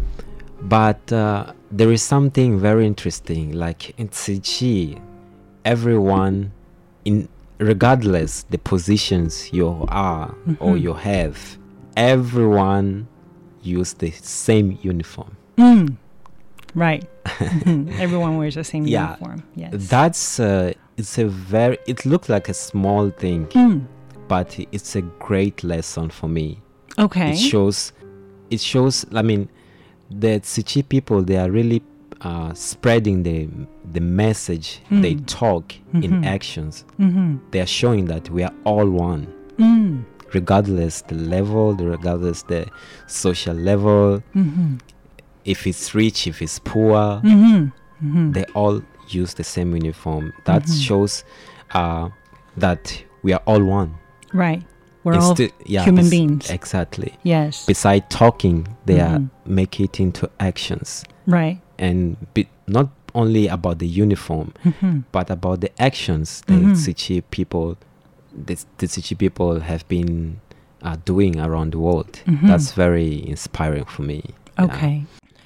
But 0.62 1.12
uh, 1.12 1.52
there 1.70 1.92
is 1.92 2.02
something 2.02 2.58
very 2.58 2.86
interesting. 2.86 3.52
Like 3.52 3.92
in 3.98 4.08
Tzu 4.08 4.40
Chi, 4.40 4.98
everyone, 5.66 6.52
in 7.04 7.28
regardless 7.58 8.44
the 8.44 8.58
positions 8.58 9.52
you 9.52 9.68
are 9.88 10.34
or 10.60 10.76
you 10.78 10.94
have, 10.94 11.58
everyone 11.96 13.06
use 13.64 13.94
the 13.94 14.10
same 14.10 14.78
uniform. 14.82 15.36
Mm. 15.56 15.96
Right. 16.74 17.04
Mhm. 17.24 17.98
Everyone 18.00 18.36
wears 18.38 18.54
the 18.56 18.64
same 18.64 18.86
Yeah. 18.86 19.06
uniform. 19.16 19.42
Yes. 19.56 19.72
That's 19.88 20.40
uh, 20.40 20.72
it's 20.96 21.18
a 21.18 21.26
very. 21.26 21.78
It 21.86 22.04
looks 22.06 22.28
like 22.28 22.48
a 22.48 22.54
small 22.54 23.10
thing, 23.10 23.46
Mm. 23.46 23.86
but 24.28 24.58
it's 24.72 24.96
a 24.96 25.02
great 25.02 25.62
lesson 25.64 26.10
for 26.10 26.28
me. 26.28 26.60
Okay. 26.98 27.30
It 27.32 27.38
shows. 27.38 27.92
It 28.50 28.60
shows. 28.60 29.06
I 29.14 29.22
mean, 29.22 29.48
the 30.10 30.40
Tzu 30.40 30.62
Chi 30.62 30.82
people 30.82 31.22
they 31.22 31.36
are 31.36 31.50
really 31.50 31.82
uh, 32.20 32.52
spreading 32.54 33.22
the 33.22 33.48
the 33.92 34.00
message 34.00 34.80
they 34.90 35.14
talk 35.26 35.74
in 35.92 36.24
actions. 36.24 36.84
mm-hmm. 36.98 37.36
They 37.50 37.60
are 37.60 37.66
showing 37.66 38.06
that 38.06 38.30
we 38.30 38.42
are 38.42 38.52
all 38.64 38.88
one, 38.90 39.26
Mm. 39.58 40.04
Regardless 40.34 41.02
the 41.02 41.14
level, 41.14 41.74
regardless 41.74 42.42
the 42.42 42.66
social 43.06 43.54
level. 43.54 44.22
Mm-hmm. 44.34 44.76
If 45.44 45.66
it's 45.66 45.94
rich, 45.94 46.26
if 46.26 46.42
it's 46.42 46.58
poor, 46.58 47.20
Mm-hmm. 47.22 47.64
Mm-hmm. 48.06 48.32
they 48.32 48.44
all 48.54 48.82
use 49.08 49.34
the 49.34 49.44
same 49.44 49.74
uniform. 49.76 50.32
That 50.44 50.62
Mhm. 50.64 50.82
shows 50.86 51.24
uh, 51.72 52.08
that 52.56 53.02
we 53.22 53.32
are 53.32 53.42
all 53.46 53.62
one. 53.62 53.94
Right. 54.32 54.62
We're 55.04 55.18
all 55.18 55.36
yeah, 55.66 55.84
human 55.84 56.04
bes- 56.04 56.10
beings. 56.10 56.50
Exactly. 56.50 57.12
yes. 57.24 57.66
Beside 57.66 58.08
talking, 58.10 58.66
they 58.86 59.00
are 59.00 59.18
Mhm. 59.18 59.28
make 59.46 59.78
it 59.80 60.00
into 60.00 60.30
actions, 60.40 61.04
right. 61.26 61.60
and 61.78 62.16
be, 62.32 62.48
not 62.66 62.88
only 63.14 63.46
about 63.48 63.78
the 63.80 63.86
uniform, 63.86 64.52
Mm-hmm. 64.64 65.00
but 65.12 65.30
about 65.30 65.60
the 65.60 65.70
actions 65.80 66.42
Mhm. 66.48 66.72
Tzu 66.74 66.92
Chi 66.94 67.20
people, 67.30 67.76
the, 68.34 68.62
the 68.78 68.86
Tzu 68.86 69.02
Chi 69.02 69.14
people 69.14 69.60
have 69.60 69.86
been 69.88 70.40
uh, 70.82 70.96
doing 71.04 71.40
around 71.40 71.72
the 71.72 71.78
world. 71.78 72.20
Mhm. 72.26 72.46
That's 72.46 72.72
very 72.72 73.26
inspiring 73.26 73.84
for 73.84 74.02
me. 74.02 74.22
Yeah. 74.58 74.64
Okay. 74.66 75.04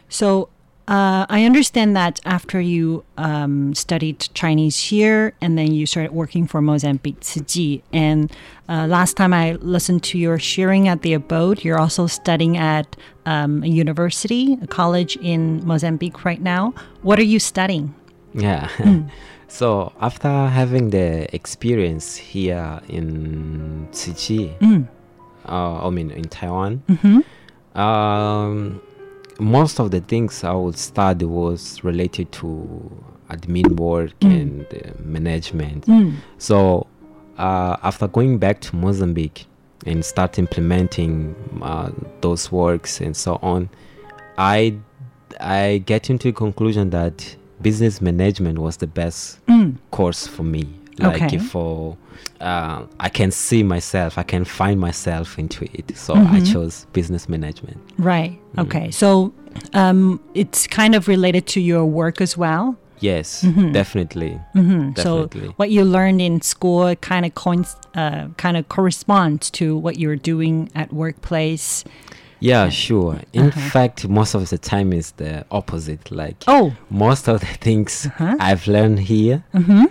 So 0.09 0.49
uh, 0.89 1.27
I 1.29 1.45
understand 1.45 1.95
that 1.97 2.19
after 2.25 2.61
you 2.61 3.05
um, 3.19 3.75
studied 3.75 4.21
Chinese 4.33 4.79
here 4.79 5.35
and 5.43 5.59
then 5.59 5.73
you 5.73 5.85
started 5.85 6.13
working 6.13 6.47
for 6.47 6.63
Mozambique 6.63 7.21
Tzu 7.21 7.45
Chi. 7.45 7.83
And 7.93 8.33
uh, 8.71 8.87
last 8.87 9.17
time 9.17 9.35
I 9.35 9.53
listened 9.61 10.03
to 10.05 10.19
your 10.19 10.39
sharing 10.39 10.89
at 10.89 11.03
the 11.03 11.13
abode, 11.13 11.63
you're 11.63 11.79
also 11.79 12.07
studying 12.07 12.57
at 12.57 12.97
um, 13.27 13.63
a 13.63 13.67
university, 13.67 14.57
a 14.63 14.67
college 14.67 15.17
in 15.17 15.65
Mozambique 15.67 16.25
right 16.25 16.41
now. 16.41 16.73
What 17.03 17.19
are 17.19 17.25
you 17.25 17.39
studying? 17.39 17.95
Yeah. 18.33 18.69
so 19.49 19.93
after 20.01 20.29
having 20.29 20.91
the 20.91 21.35
experience 21.35 22.17
here 22.17 22.81
in 22.89 23.89
Tzu 23.93 24.13
Chi, 24.13 24.57
Mm. 24.61 24.87
uh, 25.49 25.87
I 25.87 25.91
mean 25.91 26.11
in 26.11 26.25
Taiwan, 26.29 26.83
Mm-hmm. 26.89 27.79
um, 27.79 28.81
most 29.41 29.79
of 29.81 29.91
the 29.91 30.01
things 30.01 30.45
I 30.45 30.53
would 30.53 30.77
study 30.77 31.25
was 31.25 31.83
related 31.85 32.31
to 32.33 32.47
admin 33.31 33.77
work 33.79 34.19
Mm. 34.21 34.41
and 34.41 34.67
uh, 34.73 34.91
management. 35.03 35.87
Mm. 35.87 36.15
So 36.39 36.87
uh, 37.39 37.77
after 37.83 38.09
going 38.09 38.39
back 38.39 38.61
to 38.63 38.77
Mozambique 38.77 39.47
and 39.87 40.05
start 40.05 40.39
implementing 40.39 41.35
uh, 41.63 41.91
those 42.21 42.51
works 42.51 43.01
and 43.01 43.17
so 43.17 43.39
on, 43.43 43.69
I 44.37 44.75
I 45.41 45.83
get 45.87 46.11
into 46.11 46.29
the 46.29 46.33
conclusion 46.33 46.91
that 46.91 47.37
business 47.63 48.01
management 48.01 48.59
was 48.59 48.77
the 48.79 48.87
best 48.87 49.45
Mm. 49.47 49.77
course 49.91 50.27
for 50.27 50.43
me. 50.45 50.65
Like 50.99 51.23
Okay. 51.23 51.39
for 51.39 51.97
uh, 52.41 52.85
I 53.01 53.09
can 53.09 53.31
see 53.31 53.63
myself, 53.63 54.17
I 54.19 54.23
can 54.23 54.45
find 54.45 54.81
myself 54.81 55.39
into 55.39 55.65
it. 55.73 55.97
So 55.97 56.15
I 56.15 56.41
Mhm. 56.41 56.53
chose 56.53 56.87
business 56.93 57.29
management. 57.29 57.79
Right. 57.99 58.39
Mm. 58.57 58.63
Okay. 58.65 58.91
So 58.91 59.33
um, 59.75 60.21
it's 60.35 60.67
kind 60.67 60.95
of 60.95 61.09
related 61.09 61.47
to 61.49 61.61
your 61.61 61.85
work 61.85 62.21
as 62.21 62.37
well. 62.37 62.77
Yes, 63.01 63.43
Mhm. 63.45 63.73
definitely. 63.73 64.39
hmm 64.55 64.91
So 64.97 65.29
what 65.57 65.71
you 65.71 65.85
learned 65.85 66.21
in 66.21 66.41
school 66.43 66.95
kind 66.97 67.25
of 67.27 67.35
coins, 67.35 67.77
uh, 67.95 68.27
kind 68.37 68.57
of 68.57 68.69
corresponds 68.69 69.51
to 69.51 69.77
what 69.77 69.99
you're 69.99 70.17
doing 70.33 70.69
at 70.75 70.93
workplace. 70.93 71.85
Yeah, 72.41 72.69
sure. 72.69 73.21
In 73.33 73.47
Uh-huh. 73.49 73.71
fact, 73.71 74.09
most 74.09 74.35
of 74.35 74.49
the 74.51 74.59
time 74.59 74.93
is 74.93 75.13
the 75.13 75.45
opposite. 75.51 76.11
Like 76.11 76.37
Oh. 76.47 76.73
most 76.91 77.29
of 77.29 77.41
the 77.41 77.47
things 77.47 78.07
Uh-huh. 78.07 78.37
I've 78.41 78.67
learned 78.67 79.01
here, 79.01 79.43
Mm-hmm. 79.55 79.85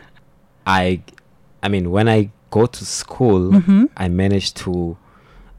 I, 0.65 1.01
I 1.63 1.67
mean, 1.69 1.91
when 1.91 2.07
I 2.07 2.29
go 2.49 2.65
to 2.65 2.85
school, 2.85 3.51
Mm-hmm. 3.51 3.85
I 3.97 4.07
managed 4.07 4.55
to, 4.57 4.97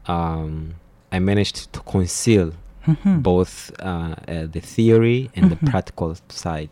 um, 0.07 0.75
I 1.11 1.19
managed 1.19 1.71
to 1.73 1.79
conceal 1.81 2.53
Mm-hmm. 2.87 3.19
both 3.19 3.71
uh, 3.79 4.15
uh, 4.27 4.47
the 4.51 4.61
theory 4.61 5.29
and 5.35 5.51
the 5.51 5.55
practical 5.71 6.15
side. 6.29 6.69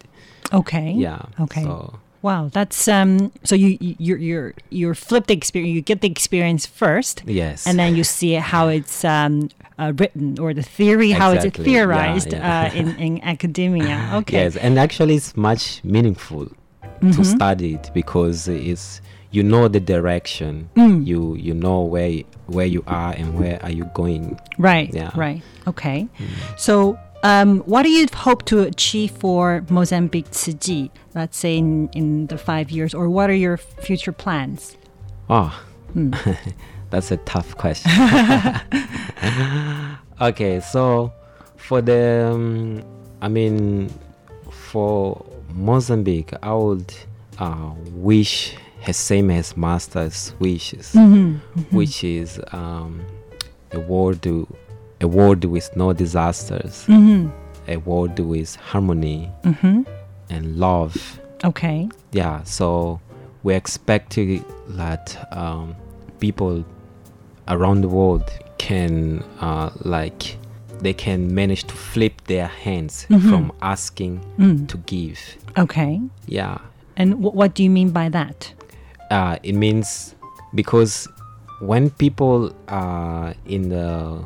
Okay. 0.51 0.91
Yeah. 0.93 1.21
Okay. 1.39 1.63
So 1.63 1.99
Wow, 2.23 2.49
that's 2.51 2.87
um. 2.87 3.31
So 3.43 3.53
you 3.55 3.77
you 3.79 3.95
you're 3.99 4.17
you're 4.17 4.53
you're 4.71 4.95
flip 4.95 5.27
the 5.27 5.33
experience. 5.35 5.75
You 5.75 5.81
get 5.81 6.01
the 6.01 6.09
experience 6.09 6.65
first, 6.65 7.21
yes. 7.27 7.67
and 7.67 7.77
then 7.77 7.95
you 7.95 8.03
see 8.03 8.33
how 8.33 8.67
it's 8.69 9.05
um 9.05 9.49
uh, 9.79 9.93
written 9.97 10.39
or 10.39 10.53
the 10.53 10.63
theory 10.63 11.11
how 11.11 11.31
it's 11.31 11.45
Exactly. 11.45 11.65
Yeah, 11.65 11.79
theorized 11.79 12.33
yeah. 12.33 12.69
uh, 12.73 12.75
in 12.79 12.87
in 12.97 13.23
academia. 13.33 14.09
Okay. 14.21 14.37
Yes, 14.43 14.55
and 14.55 14.77
actually, 14.79 15.15
it's 15.15 15.35
much 15.37 15.81
meaningful 15.83 16.45
to 17.01 17.05
Mhm. 17.21 17.25
study 17.25 17.75
it 17.75 17.91
because 17.93 18.47
it's 18.47 19.01
you 19.31 19.43
know 19.43 19.67
the 19.67 19.79
direction. 19.79 20.69
Mm. 20.75 21.05
You 21.05 21.35
you 21.35 21.53
know 21.53 21.81
where 21.81 22.23
where 22.47 22.65
you 22.65 22.83
are 22.87 23.13
and 23.13 23.37
where 23.39 23.59
are 23.63 23.71
you 23.71 23.85
going. 23.93 24.39
Right. 24.57 24.89
Yeah. 24.93 25.11
Right. 25.15 25.41
Okay. 25.67 26.07
So, 26.57 26.97
um, 27.23 27.59
what 27.65 27.83
do 27.83 27.89
you 27.89 28.07
hope 28.13 28.45
to 28.45 28.61
achieve 28.61 29.11
for 29.11 29.63
Mozambique 29.69 30.31
Tzu 30.31 30.53
Chi? 30.57 30.89
Let's 31.13 31.37
say 31.37 31.57
in, 31.57 31.89
in 31.93 32.27
the 32.27 32.37
five 32.37 32.71
years, 32.71 32.93
or 32.93 33.09
what 33.09 33.29
are 33.29 33.35
your 33.35 33.57
future 33.57 34.11
plans? 34.13 34.77
Oh, 35.29 35.51
Hmm. 35.93 36.13
that's 36.89 37.11
a 37.11 37.17
tough 37.17 37.55
question. 37.57 37.91
okay, 40.21 40.59
so 40.59 41.11
for 41.55 41.81
the, 41.81 42.31
um, 42.33 42.83
I 43.21 43.27
mean, 43.27 43.91
for 44.51 45.23
Mozambique, 45.53 46.33
I 46.41 46.53
would 46.53 46.93
uh, 47.39 47.71
wish 47.91 48.55
the 48.85 48.93
same 48.93 49.31
as 49.31 49.57
Master's 49.57 50.33
wishes, 50.39 50.93
Mm-hmm. 50.93 51.37
Mm-hmm. 51.59 51.75
which 51.75 52.03
is 52.03 52.39
um, 52.51 53.05
a 53.71 53.79
world, 53.79 54.25
a 55.01 55.07
world 55.07 55.45
with 55.45 55.75
no 55.75 55.93
disasters, 55.93 56.85
Mm-hmm. 56.87 57.29
a 57.67 57.77
world 57.77 58.19
with 58.19 58.55
harmony 58.55 59.29
Mm-hmm. 59.43 59.81
and 60.29 60.57
love. 60.57 61.19
Okay. 61.43 61.89
Yeah, 62.11 62.43
so 62.43 62.99
we 63.43 63.53
expect 63.55 64.11
to- 64.13 64.43
that 64.69 65.27
um, 65.35 65.75
people 66.19 66.65
around 67.47 67.81
the 67.81 67.87
world 67.87 68.23
can 68.57 69.23
uh, 69.41 69.69
like 69.83 70.37
they 70.81 70.93
can 70.93 71.33
manage 71.33 71.63
to 71.63 71.73
flip 71.75 72.21
their 72.27 72.47
hands 72.47 73.05
Mhm. 73.09 73.29
from 73.29 73.51
asking 73.61 74.19
Mm. 74.37 74.67
to 74.67 74.77
give. 74.85 75.19
Okay. 75.57 76.01
Yeah, 76.27 76.57
And 76.95 77.13
wh- 77.15 77.33
what 77.35 77.53
do 77.55 77.63
you 77.63 77.69
mean 77.69 77.89
by 77.91 78.09
that? 78.09 78.53
uh, 79.11 79.37
it 79.43 79.53
means 79.55 80.15
because 80.53 81.07
when 81.61 81.89
people 81.89 82.51
are 82.67 83.33
in 83.45 83.69
the 83.69 84.23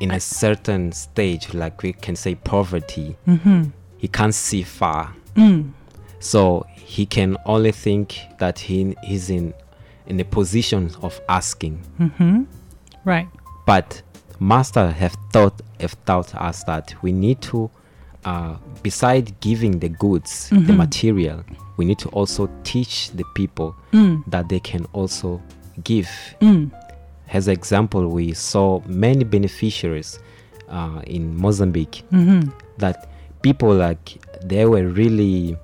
in 0.00 0.10
a 0.10 0.20
certain 0.20 0.92
stage, 0.92 1.54
like 1.54 1.82
we 1.82 1.92
can 1.92 2.16
say 2.16 2.34
poverty, 2.34 3.16
Mm-hmm. 3.26 3.64
he 3.98 4.08
can't 4.08 4.34
see 4.34 4.62
far. 4.62 5.12
Mm. 5.36 5.72
so 6.18 6.64
he 6.74 7.04
can 7.06 7.36
only 7.44 7.70
think 7.72 8.18
that 8.38 8.58
he 8.58 8.96
is 9.08 9.28
in 9.30 9.52
in 10.06 10.20
a 10.20 10.24
position 10.24 10.90
of 11.02 11.20
asking 11.28 11.80
Mm-hmm. 12.00 12.42
Right. 13.04 13.28
but 13.66 14.02
master 14.40 14.90
have 14.90 15.16
taught 15.32 15.60
have 15.80 15.96
taught 16.04 16.34
us 16.34 16.64
that 16.64 16.94
we 17.02 17.12
need 17.12 17.40
to 17.42 17.70
uh, 18.24 18.56
beside 18.82 19.38
giving 19.40 19.78
the 19.78 19.88
goods 19.88 20.48
the 20.50 20.56
Mhm. 20.72 20.76
material 20.76 21.44
we 21.76 21.84
need 21.84 21.98
to 21.98 22.08
also 22.10 22.48
teach 22.64 23.10
the 23.12 23.24
people 23.34 23.74
Mm. 23.92 24.22
that 24.30 24.48
they 24.48 24.60
can 24.60 24.84
also 24.92 25.40
give 25.84 26.08
Mm. 26.40 26.70
as 27.28 27.48
example 27.48 28.08
we 28.08 28.32
saw 28.34 28.80
many 28.86 29.24
beneficiaries 29.24 30.18
uh, 30.68 31.00
in 31.06 31.36
mozambique 31.36 32.02
Mm-hmm. 32.12 32.50
that 32.78 33.08
people 33.42 33.74
like 33.74 34.18
they 34.44 34.64
were 34.66 34.86
really 34.88 35.56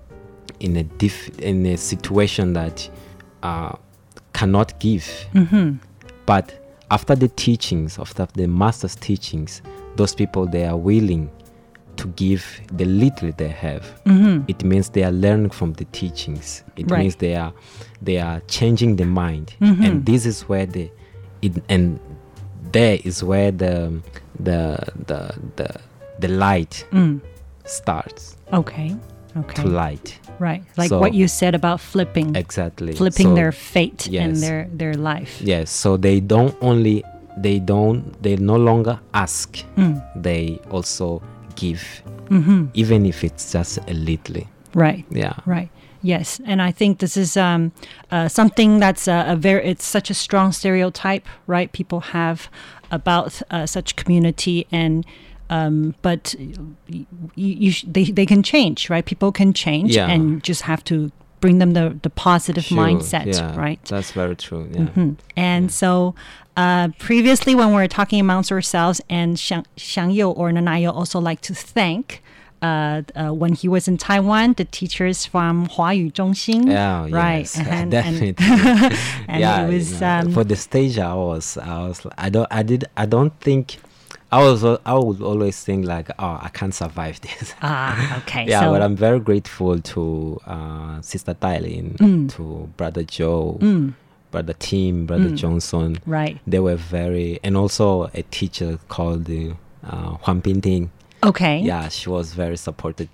in 0.61 0.77
a 0.77 0.85
diff 0.85 1.29
in 1.41 1.67
a 1.67 1.77
situation 1.77 2.53
that 2.53 2.89
uh, 3.43 3.73
cannot 4.43 4.79
give 4.81 5.07
Mm-hmm. 5.35 5.77
but 6.27 6.47
after 6.91 7.15
the 7.15 7.29
teachings 7.29 7.99
after 7.99 8.27
the 8.35 8.47
master's 8.49 8.97
teachings 8.97 9.63
those 9.97 10.15
people 10.17 10.47
they 10.47 10.65
are 10.67 10.77
willing 10.77 11.31
to 11.97 12.09
give 12.17 12.43
the 12.73 12.85
little 12.85 13.31
they 13.37 13.49
have 13.49 13.85
Mm-hmm. 14.05 14.45
it 14.49 14.65
means 14.65 14.91
they 14.91 15.05
are 15.05 15.13
learning 15.13 15.51
from 15.51 15.75
the 15.75 15.85
teachings 15.93 16.65
it 16.77 16.91
Right. 16.91 17.01
means 17.03 17.17
they 17.17 17.37
are 17.37 17.53
they 18.03 18.19
are 18.19 18.41
changing 18.49 18.97
the 18.97 19.05
mind 19.05 19.55
Mhm. 19.61 19.85
and 19.87 20.07
this 20.07 20.27
is 20.27 20.43
where 20.49 20.67
the 20.67 20.91
it 21.43 21.53
and 21.69 22.01
there 22.73 22.99
is 23.05 23.23
where 23.23 23.53
the 23.53 24.01
the 24.41 24.79
the 25.07 25.21
the, 25.57 25.69
the 26.19 26.29
light 26.29 26.85
Mm. 26.93 27.21
starts 27.65 28.37
Okay. 28.53 28.97
Okay. 29.37 29.63
to 29.63 29.69
light 29.69 30.19
Right. 30.39 30.63
Like 30.77 30.89
So- 30.89 30.99
what 30.99 31.15
you 31.15 31.29
said 31.29 31.55
about 31.55 31.81
flipping. 31.81 32.35
exactly 32.37 32.93
Flipping 32.95 33.29
So, 33.29 33.35
their 33.35 33.53
fate 33.53 34.09
and 34.09 34.37
their 34.37 34.69
their 34.73 34.95
life. 34.95 35.41
yes 35.41 35.71
so 35.71 35.97
they 35.97 36.21
don't 36.21 36.55
only 36.61 37.05
they 37.37 37.59
don't 37.61 38.03
they 38.23 38.37
no 38.37 38.57
longer 38.57 38.99
ask 39.15 39.49
Mm. 39.77 40.03
they 40.23 40.59
also 40.71 41.23
give 41.57 41.83
Mm-hmm. 42.31 42.65
even 42.75 43.07
if 43.07 43.23
it's 43.25 43.53
just 43.53 43.79
a 43.89 43.93
little 43.95 44.43
Right. 44.75 45.05
yeah 45.11 45.35
Right. 45.47 45.69
Yes, 46.05 46.41
and 46.45 46.61
I 46.61 46.73
think 46.73 46.99
this 46.99 47.17
is 47.17 47.37
um, 47.37 47.71
uh, 48.11 48.27
something 48.27 48.81
that's 48.81 49.07
a, 49.07 49.25
a 49.29 49.37
very 49.37 49.65
it's 49.71 49.87
such 49.87 50.11
a 50.11 50.15
strong 50.15 50.51
stereotype, 50.53 51.25
right? 51.47 51.71
People 51.71 52.01
have 52.01 52.49
about 52.91 53.41
uh, 53.53 53.67
such 53.67 53.95
community, 53.95 54.67
and 54.73 55.05
um, 55.57 55.95
but 56.03 56.35
you, 56.89 57.07
you 57.35 57.71
sh- 57.77 57.85
they 57.95 58.05
they 58.19 58.27
can 58.33 58.43
change, 58.43 58.79
right? 58.93 59.05
People 59.13 59.31
can 59.41 59.53
change, 59.65 59.91
Yeah. 59.97 60.13
and 60.15 60.23
just 60.49 60.63
have 60.63 60.83
to 60.85 60.95
bring 61.41 61.59
them 61.63 61.73
the 61.79 61.87
the 62.07 62.11
positive 62.29 62.65
Sure, 62.65 62.79
mindset, 62.85 63.27
yeah, 63.27 63.57
right? 63.65 63.81
that's 63.93 64.13
very 64.21 64.37
true 64.47 64.65
yeah 64.73 64.87
Mhm. 64.97 65.17
And 65.37 65.65
so, 65.83 66.15
uh, 66.63 66.87
previously, 67.09 67.53
when 67.61 67.69
we 67.75 67.79
were 67.83 67.89
talking 67.99 68.21
amongst 68.27 68.51
ourselves, 68.53 68.99
and 69.19 69.31
Xiang, 69.37 69.65
Xiang 69.77 70.11
Yu 70.19 70.29
or 70.41 70.51
Nanayo 70.57 70.91
also 71.01 71.19
like 71.29 71.41
to 71.49 71.55
thank. 71.55 72.07
Uh, 72.63 73.03
uh, 73.17 73.33
when 73.43 73.53
he 73.61 73.67
was 73.75 73.85
in 73.91 73.97
Taiwan, 73.99 74.55
the 74.61 74.65
teachers 74.79 75.27
from 75.33 75.67
Huayu 75.75 76.07
Zhongxin, 76.17 76.63
Yeah, 76.71 77.09
right? 77.11 77.41
yes, 77.57 77.59
and, 77.59 77.91
definitely. 77.91 78.35
And, 78.47 78.95
and 79.33 79.41
yeah, 79.43 79.67
it 79.67 79.75
was 79.75 79.87
you 79.91 79.99
know, 80.01 80.21
um, 80.21 80.33
for 80.37 80.45
the 80.45 80.55
stage. 80.55 80.95
I 80.97 81.13
was, 81.13 81.47
I 81.59 81.79
was, 81.89 81.99
I 82.27 82.29
don't, 82.35 82.47
I 82.61 82.63
did, 82.63 82.83
I 83.03 83.07
don't 83.15 83.35
think. 83.47 83.67
I 84.33 84.43
was, 84.43 84.65
I 84.65 84.95
would 84.95 85.21
always 85.21 85.63
think 85.63 85.85
like, 85.87 86.09
oh, 86.19 86.39
I 86.41 86.49
can't 86.49 86.75
survive 86.75 87.21
this. 87.27 87.55
ah 87.63 88.19
okay. 88.23 88.47
yeah, 88.49 88.61
so, 88.61 88.73
but 88.73 88.81
I'm 88.83 88.97
very 88.97 89.21
grateful 89.21 89.79
to 89.81 90.41
uh, 90.47 91.01
Sister 91.03 91.35
Tylin, 91.35 91.97
Mm. 91.99 92.31
to 92.37 92.71
Brother 92.79 93.03
Joe, 93.03 93.59
Mm, 93.61 93.93
Brother 94.31 94.55
Tim, 94.59 95.05
Brother 95.07 95.29
Mm. 95.31 95.37
Johnson. 95.37 95.99
right. 96.07 96.39
They 96.47 96.61
were 96.61 96.77
very, 96.77 97.39
and 97.45 97.57
also 97.57 98.05
a 98.15 98.23
teacher 98.39 98.79
called 98.89 99.29
uh, 99.31 100.17
Huang 100.25 100.41
Pinting. 100.41 100.89
Okay. 101.23 101.61
Yeah, 101.61 101.89
she 101.89 102.09
was 102.09 102.33
very 102.33 102.57
supportive 102.57 103.11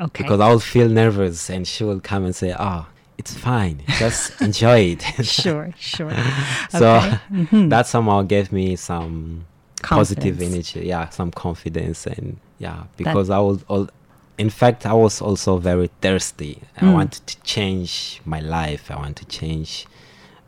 Okay. 0.00 0.22
because 0.22 0.40
I 0.40 0.50
would 0.52 0.62
feel 0.62 0.88
nervous, 0.88 1.50
and 1.50 1.66
she 1.68 1.84
would 1.84 2.02
come 2.02 2.24
and 2.24 2.34
say, 2.34 2.54
"Oh, 2.58 2.86
it's 3.18 3.34
fine, 3.34 3.82
just 3.98 4.40
enjoy 4.48 4.78
it." 4.96 5.02
sure. 5.26 5.74
Sure. 5.78 6.10
so 6.70 6.96
Okay. 6.96 7.18
Mhm. 7.32 7.68
that 7.70 7.86
somehow 7.86 8.22
gave 8.22 8.50
me 8.52 8.74
some 8.76 9.44
positive 9.82 10.40
energy 10.42 10.80
yeah 10.86 11.08
some 11.08 11.30
confidence 11.30 12.06
and 12.06 12.36
yeah 12.58 12.84
because 12.96 13.30
i 13.30 13.38
was 13.38 13.62
all 13.68 13.88
in 14.36 14.50
fact 14.50 14.84
i 14.86 14.92
was 14.92 15.20
also 15.22 15.56
very 15.58 15.88
thirsty 16.00 16.60
i 16.76 16.84
Mm. 16.84 16.92
wanted 16.94 17.26
to 17.26 17.40
change 17.42 18.20
my 18.24 18.40
life 18.40 18.90
i 18.90 18.96
want 18.96 19.16
to 19.16 19.24
change 19.26 19.86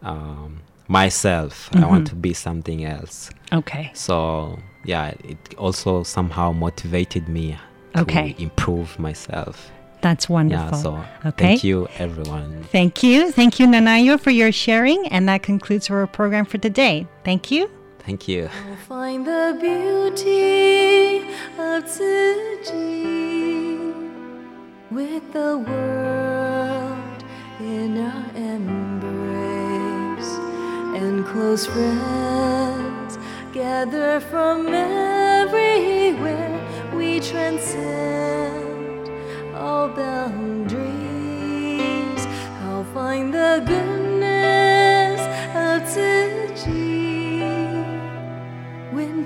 um, 0.03 0.61
myself 0.89 1.71
i 1.75 1.87
want 1.87 2.07
to 2.09 2.15
be 2.17 2.33
something 2.33 2.85
else 2.85 3.31
Okay. 3.53 3.91
so 3.95 4.59
yeah 4.85 5.09
it 5.25 5.39
also 5.59 6.03
somehow 6.03 6.53
motivated 6.53 7.29
me 7.29 7.57
to 7.95 8.01
Okay. 8.03 8.35
improve 8.39 8.99
myself 8.99 9.71
That's 10.01 10.29
wonderful. 10.29 10.79
yeah 10.79 10.83
so 10.83 11.05
okay. 11.27 11.45
thank 11.47 11.65
you 11.65 11.87
everyone 11.99 12.65
Thank 12.73 13.03
you. 13.03 13.31
Thank 13.33 13.59
you, 13.61 13.67
Nanayo, 13.67 14.19
for 14.19 14.31
your 14.31 14.53
sharing. 14.53 15.07
And 15.09 15.29
that 15.29 15.43
concludes 15.43 15.91
our 15.91 16.07
program 16.07 16.45
for 16.47 16.57
today. 16.59 17.07
Thank 17.25 17.51
you. 17.51 17.69
Thank 18.11 18.27
you. 18.27 18.51
Find 18.89 19.25
the 19.25 19.57
beauty 19.61 21.19
of 21.57 21.85
Tzu 21.85 22.59
Chi 22.67 23.95
with 24.91 25.33
the 25.33 25.59
world 25.59 27.25
in 27.61 27.99
our 27.99 28.27
embrace 28.35 30.33
and 31.01 31.25
close 31.25 31.67
friends 31.67 33.17
gather 33.53 34.19
from 34.19 34.67
everywhere. 34.75 36.59
We 36.93 37.21
transcend 37.21 39.09
all 39.55 39.89
boundaries. 39.89 40.83
I'll 42.65 42.83
find 42.93 43.33
the 43.33 43.63
goodness 43.65 45.21
of 45.55 45.85
Tzu 45.89 46.49
Chi. 46.57 46.90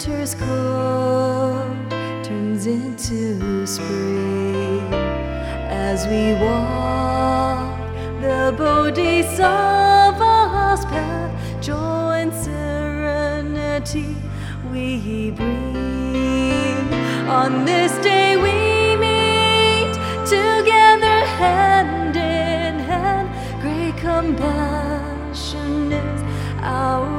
Winter's 0.07 0.35
cold 0.35 1.91
turns 2.23 2.67
into 2.67 3.67
spring 3.67 4.93
as 5.71 6.07
we 6.09 6.35
walk 6.45 7.79
the 8.21 8.55
Bodhisattva's 8.59 10.85
path. 10.85 11.33
Joy 11.63 12.19
and 12.21 12.35
serenity 12.35 14.15
we 14.71 15.31
bring. 15.31 16.93
On 17.27 17.65
this 17.65 17.97
day 18.05 18.37
we 18.37 18.97
meet 18.97 19.95
together 20.27 21.25
hand 21.41 22.17
in 22.17 22.79
hand. 22.81 23.31
Great 23.63 23.97
compassion 23.97 25.93
is 25.93 26.23
our 26.61 27.14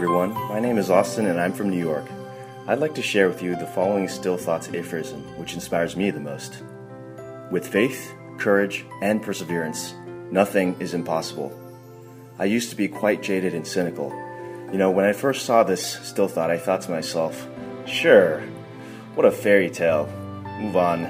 everyone. 0.00 0.32
My 0.48 0.58
name 0.58 0.78
is 0.78 0.88
Austin, 0.88 1.26
and 1.26 1.38
I'm 1.38 1.52
from 1.52 1.68
New 1.68 1.78
York. 1.78 2.06
I'd 2.66 2.78
like 2.78 2.94
to 2.94 3.02
share 3.02 3.28
with 3.28 3.42
you 3.42 3.54
the 3.54 3.66
following 3.66 4.08
Still 4.08 4.38
Thoughts 4.38 4.70
aphorism, 4.72 5.20
which 5.38 5.52
inspires 5.52 5.94
me 5.94 6.10
the 6.10 6.18
most. 6.18 6.62
With 7.50 7.68
faith, 7.68 8.14
courage, 8.38 8.86
and 9.02 9.22
perseverance, 9.22 9.92
nothing 10.30 10.74
is 10.80 10.94
impossible. 10.94 11.52
I 12.38 12.46
used 12.46 12.70
to 12.70 12.76
be 12.76 12.88
quite 12.88 13.22
jaded 13.22 13.52
and 13.52 13.66
cynical. 13.66 14.08
You 14.72 14.78
know, 14.78 14.90
when 14.90 15.04
I 15.04 15.12
first 15.12 15.44
saw 15.44 15.64
this 15.64 15.84
still 16.02 16.28
thought, 16.28 16.50
I 16.50 16.56
thought 16.56 16.80
to 16.80 16.90
myself, 16.90 17.46
sure, 17.84 18.40
what 19.14 19.26
a 19.26 19.30
fairy 19.30 19.68
tale. 19.68 20.06
Move 20.60 20.78
on. 20.78 21.02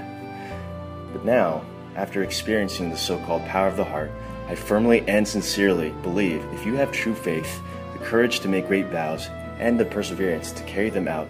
But 1.13 1.25
now, 1.25 1.65
after 1.95 2.25
experiencing 2.25 2.91
the 2.91 2.97
so 2.97 3.19
called 3.21 3.45
power 3.45 3.69
of 3.69 3.77
the 3.77 3.85
heart, 3.85 4.11
I 4.49 4.57
firmly 4.57 5.05
and 5.07 5.29
sincerely 5.29 5.91
believe 6.03 6.45
if 6.55 6.67
you 6.67 6.75
have 6.75 6.91
true 6.91 7.15
faith, 7.15 7.61
courage 8.05 8.41
to 8.41 8.49
make 8.49 8.67
great 8.67 8.87
vows, 8.87 9.29
and 9.59 9.79
the 9.79 9.85
perseverance 9.85 10.53
to 10.53 10.63
carry 10.65 10.91
them 10.91 11.07
out, 11.07 11.29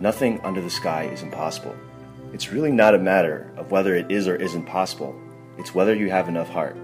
nothing 0.00 0.40
under 0.42 0.60
the 0.60 0.70
sky 0.70 1.04
is 1.04 1.22
impossible. 1.22 1.74
It's 2.32 2.52
really 2.52 2.72
not 2.72 2.94
a 2.94 2.98
matter 2.98 3.50
of 3.56 3.70
whether 3.70 3.94
it 3.94 4.10
is 4.10 4.28
or 4.28 4.36
isn't 4.36 4.66
possible, 4.66 5.14
it's 5.58 5.74
whether 5.74 5.94
you 5.94 6.10
have 6.10 6.28
enough 6.28 6.48
heart. 6.48 6.76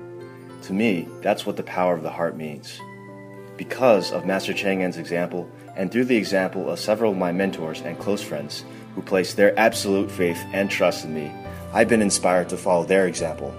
To 0.62 0.72
me, 0.72 1.08
that's 1.22 1.46
what 1.46 1.56
the 1.56 1.62
power 1.62 1.94
of 1.94 2.02
the 2.02 2.10
heart 2.10 2.36
means. 2.36 2.80
Because 3.56 4.12
of 4.12 4.26
Master 4.26 4.52
Cheng 4.52 4.80
Yen's 4.80 4.98
example, 4.98 5.50
and 5.76 5.90
through 5.90 6.04
the 6.04 6.16
example 6.16 6.68
of 6.68 6.78
several 6.78 7.12
of 7.12 7.18
my 7.18 7.32
mentors 7.32 7.80
and 7.80 7.98
close 7.98 8.22
friends 8.22 8.64
who 8.94 9.02
placed 9.02 9.36
their 9.36 9.58
absolute 9.58 10.10
faith 10.10 10.42
and 10.52 10.70
trust 10.70 11.04
in 11.04 11.14
me, 11.14 11.32
I've 11.72 11.88
been 11.88 12.02
inspired 12.02 12.48
to 12.50 12.56
follow 12.56 12.84
their 12.84 13.06
example. 13.06 13.54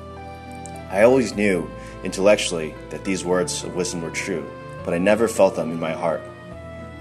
I 0.89 1.03
always 1.03 1.36
knew, 1.36 1.69
intellectually, 2.03 2.73
that 2.89 3.05
these 3.05 3.23
words 3.23 3.63
of 3.63 3.75
wisdom 3.75 4.01
were 4.01 4.12
true, 4.12 4.49
but 4.83 4.93
I 4.93 4.97
never 4.97 5.27
felt 5.27 5.55
them 5.55 5.71
in 5.71 5.79
my 5.79 5.93
heart. 5.93 6.21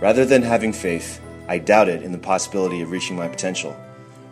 Rather 0.01 0.25
than 0.25 0.43
having 0.43 0.73
faith, 0.73 1.21
I 1.49 1.59
doubted 1.59 2.03
in 2.03 2.13
the 2.13 2.19
possibility 2.19 2.83
of 2.83 2.91
reaching 2.91 3.17
my 3.17 3.29
potential. 3.29 3.77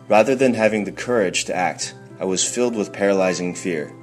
Rather 0.07 0.35
than 0.35 0.53
having 0.53 0.83
the 0.83 0.91
courage 0.91 1.45
to 1.45 1.55
act, 1.55 1.93
I 2.19 2.25
was 2.25 2.47
filled 2.47 2.75
with 2.75 2.93
paralyzing 2.93 3.53
fear. 3.53 3.93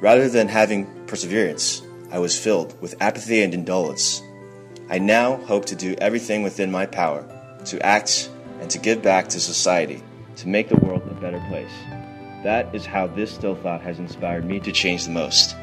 Rather 0.00 0.28
than 0.28 0.48
having 0.48 0.86
perseverance, 1.06 1.82
I 2.10 2.18
was 2.18 2.38
filled 2.38 2.80
with 2.80 3.00
apathy 3.00 3.42
and 3.42 3.54
indolence. 3.54 4.22
I 4.88 4.98
now 4.98 5.36
hope 5.36 5.64
to 5.66 5.76
do 5.76 5.94
everything 5.98 6.42
within 6.42 6.70
my 6.70 6.86
power 6.86 7.24
to 7.66 7.84
act 7.84 8.30
and 8.60 8.70
to 8.70 8.78
give 8.78 9.02
back 9.02 9.28
to 9.28 9.40
society, 9.40 10.02
to 10.36 10.48
make 10.48 10.68
the 10.68 10.76
world 10.76 11.02
a 11.10 11.14
better 11.14 11.42
place. 11.48 11.72
That 12.44 12.72
is 12.74 12.86
how 12.86 13.08
this 13.08 13.34
still 13.34 13.56
thought 13.56 13.80
has 13.82 13.98
inspired 13.98 14.44
me 14.44 14.60
to 14.60 14.72
change 14.72 15.04
the 15.04 15.10
most. 15.10 15.56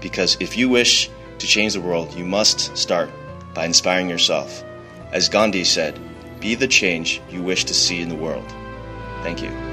Because 0.00 0.36
if 0.40 0.56
you 0.56 0.68
wish 0.68 1.10
to 1.42 1.48
change 1.48 1.72
the 1.74 1.80
world, 1.80 2.14
you 2.14 2.24
must 2.24 2.76
start 2.76 3.10
by 3.52 3.64
inspiring 3.64 4.08
yourself. 4.08 4.62
As 5.10 5.28
Gandhi 5.28 5.64
said, 5.64 5.98
be 6.40 6.54
the 6.54 6.68
change 6.68 7.20
you 7.30 7.42
wish 7.42 7.64
to 7.64 7.74
see 7.74 8.00
in 8.00 8.08
the 8.08 8.14
world. 8.14 8.46
Thank 9.22 9.42
you. 9.42 9.71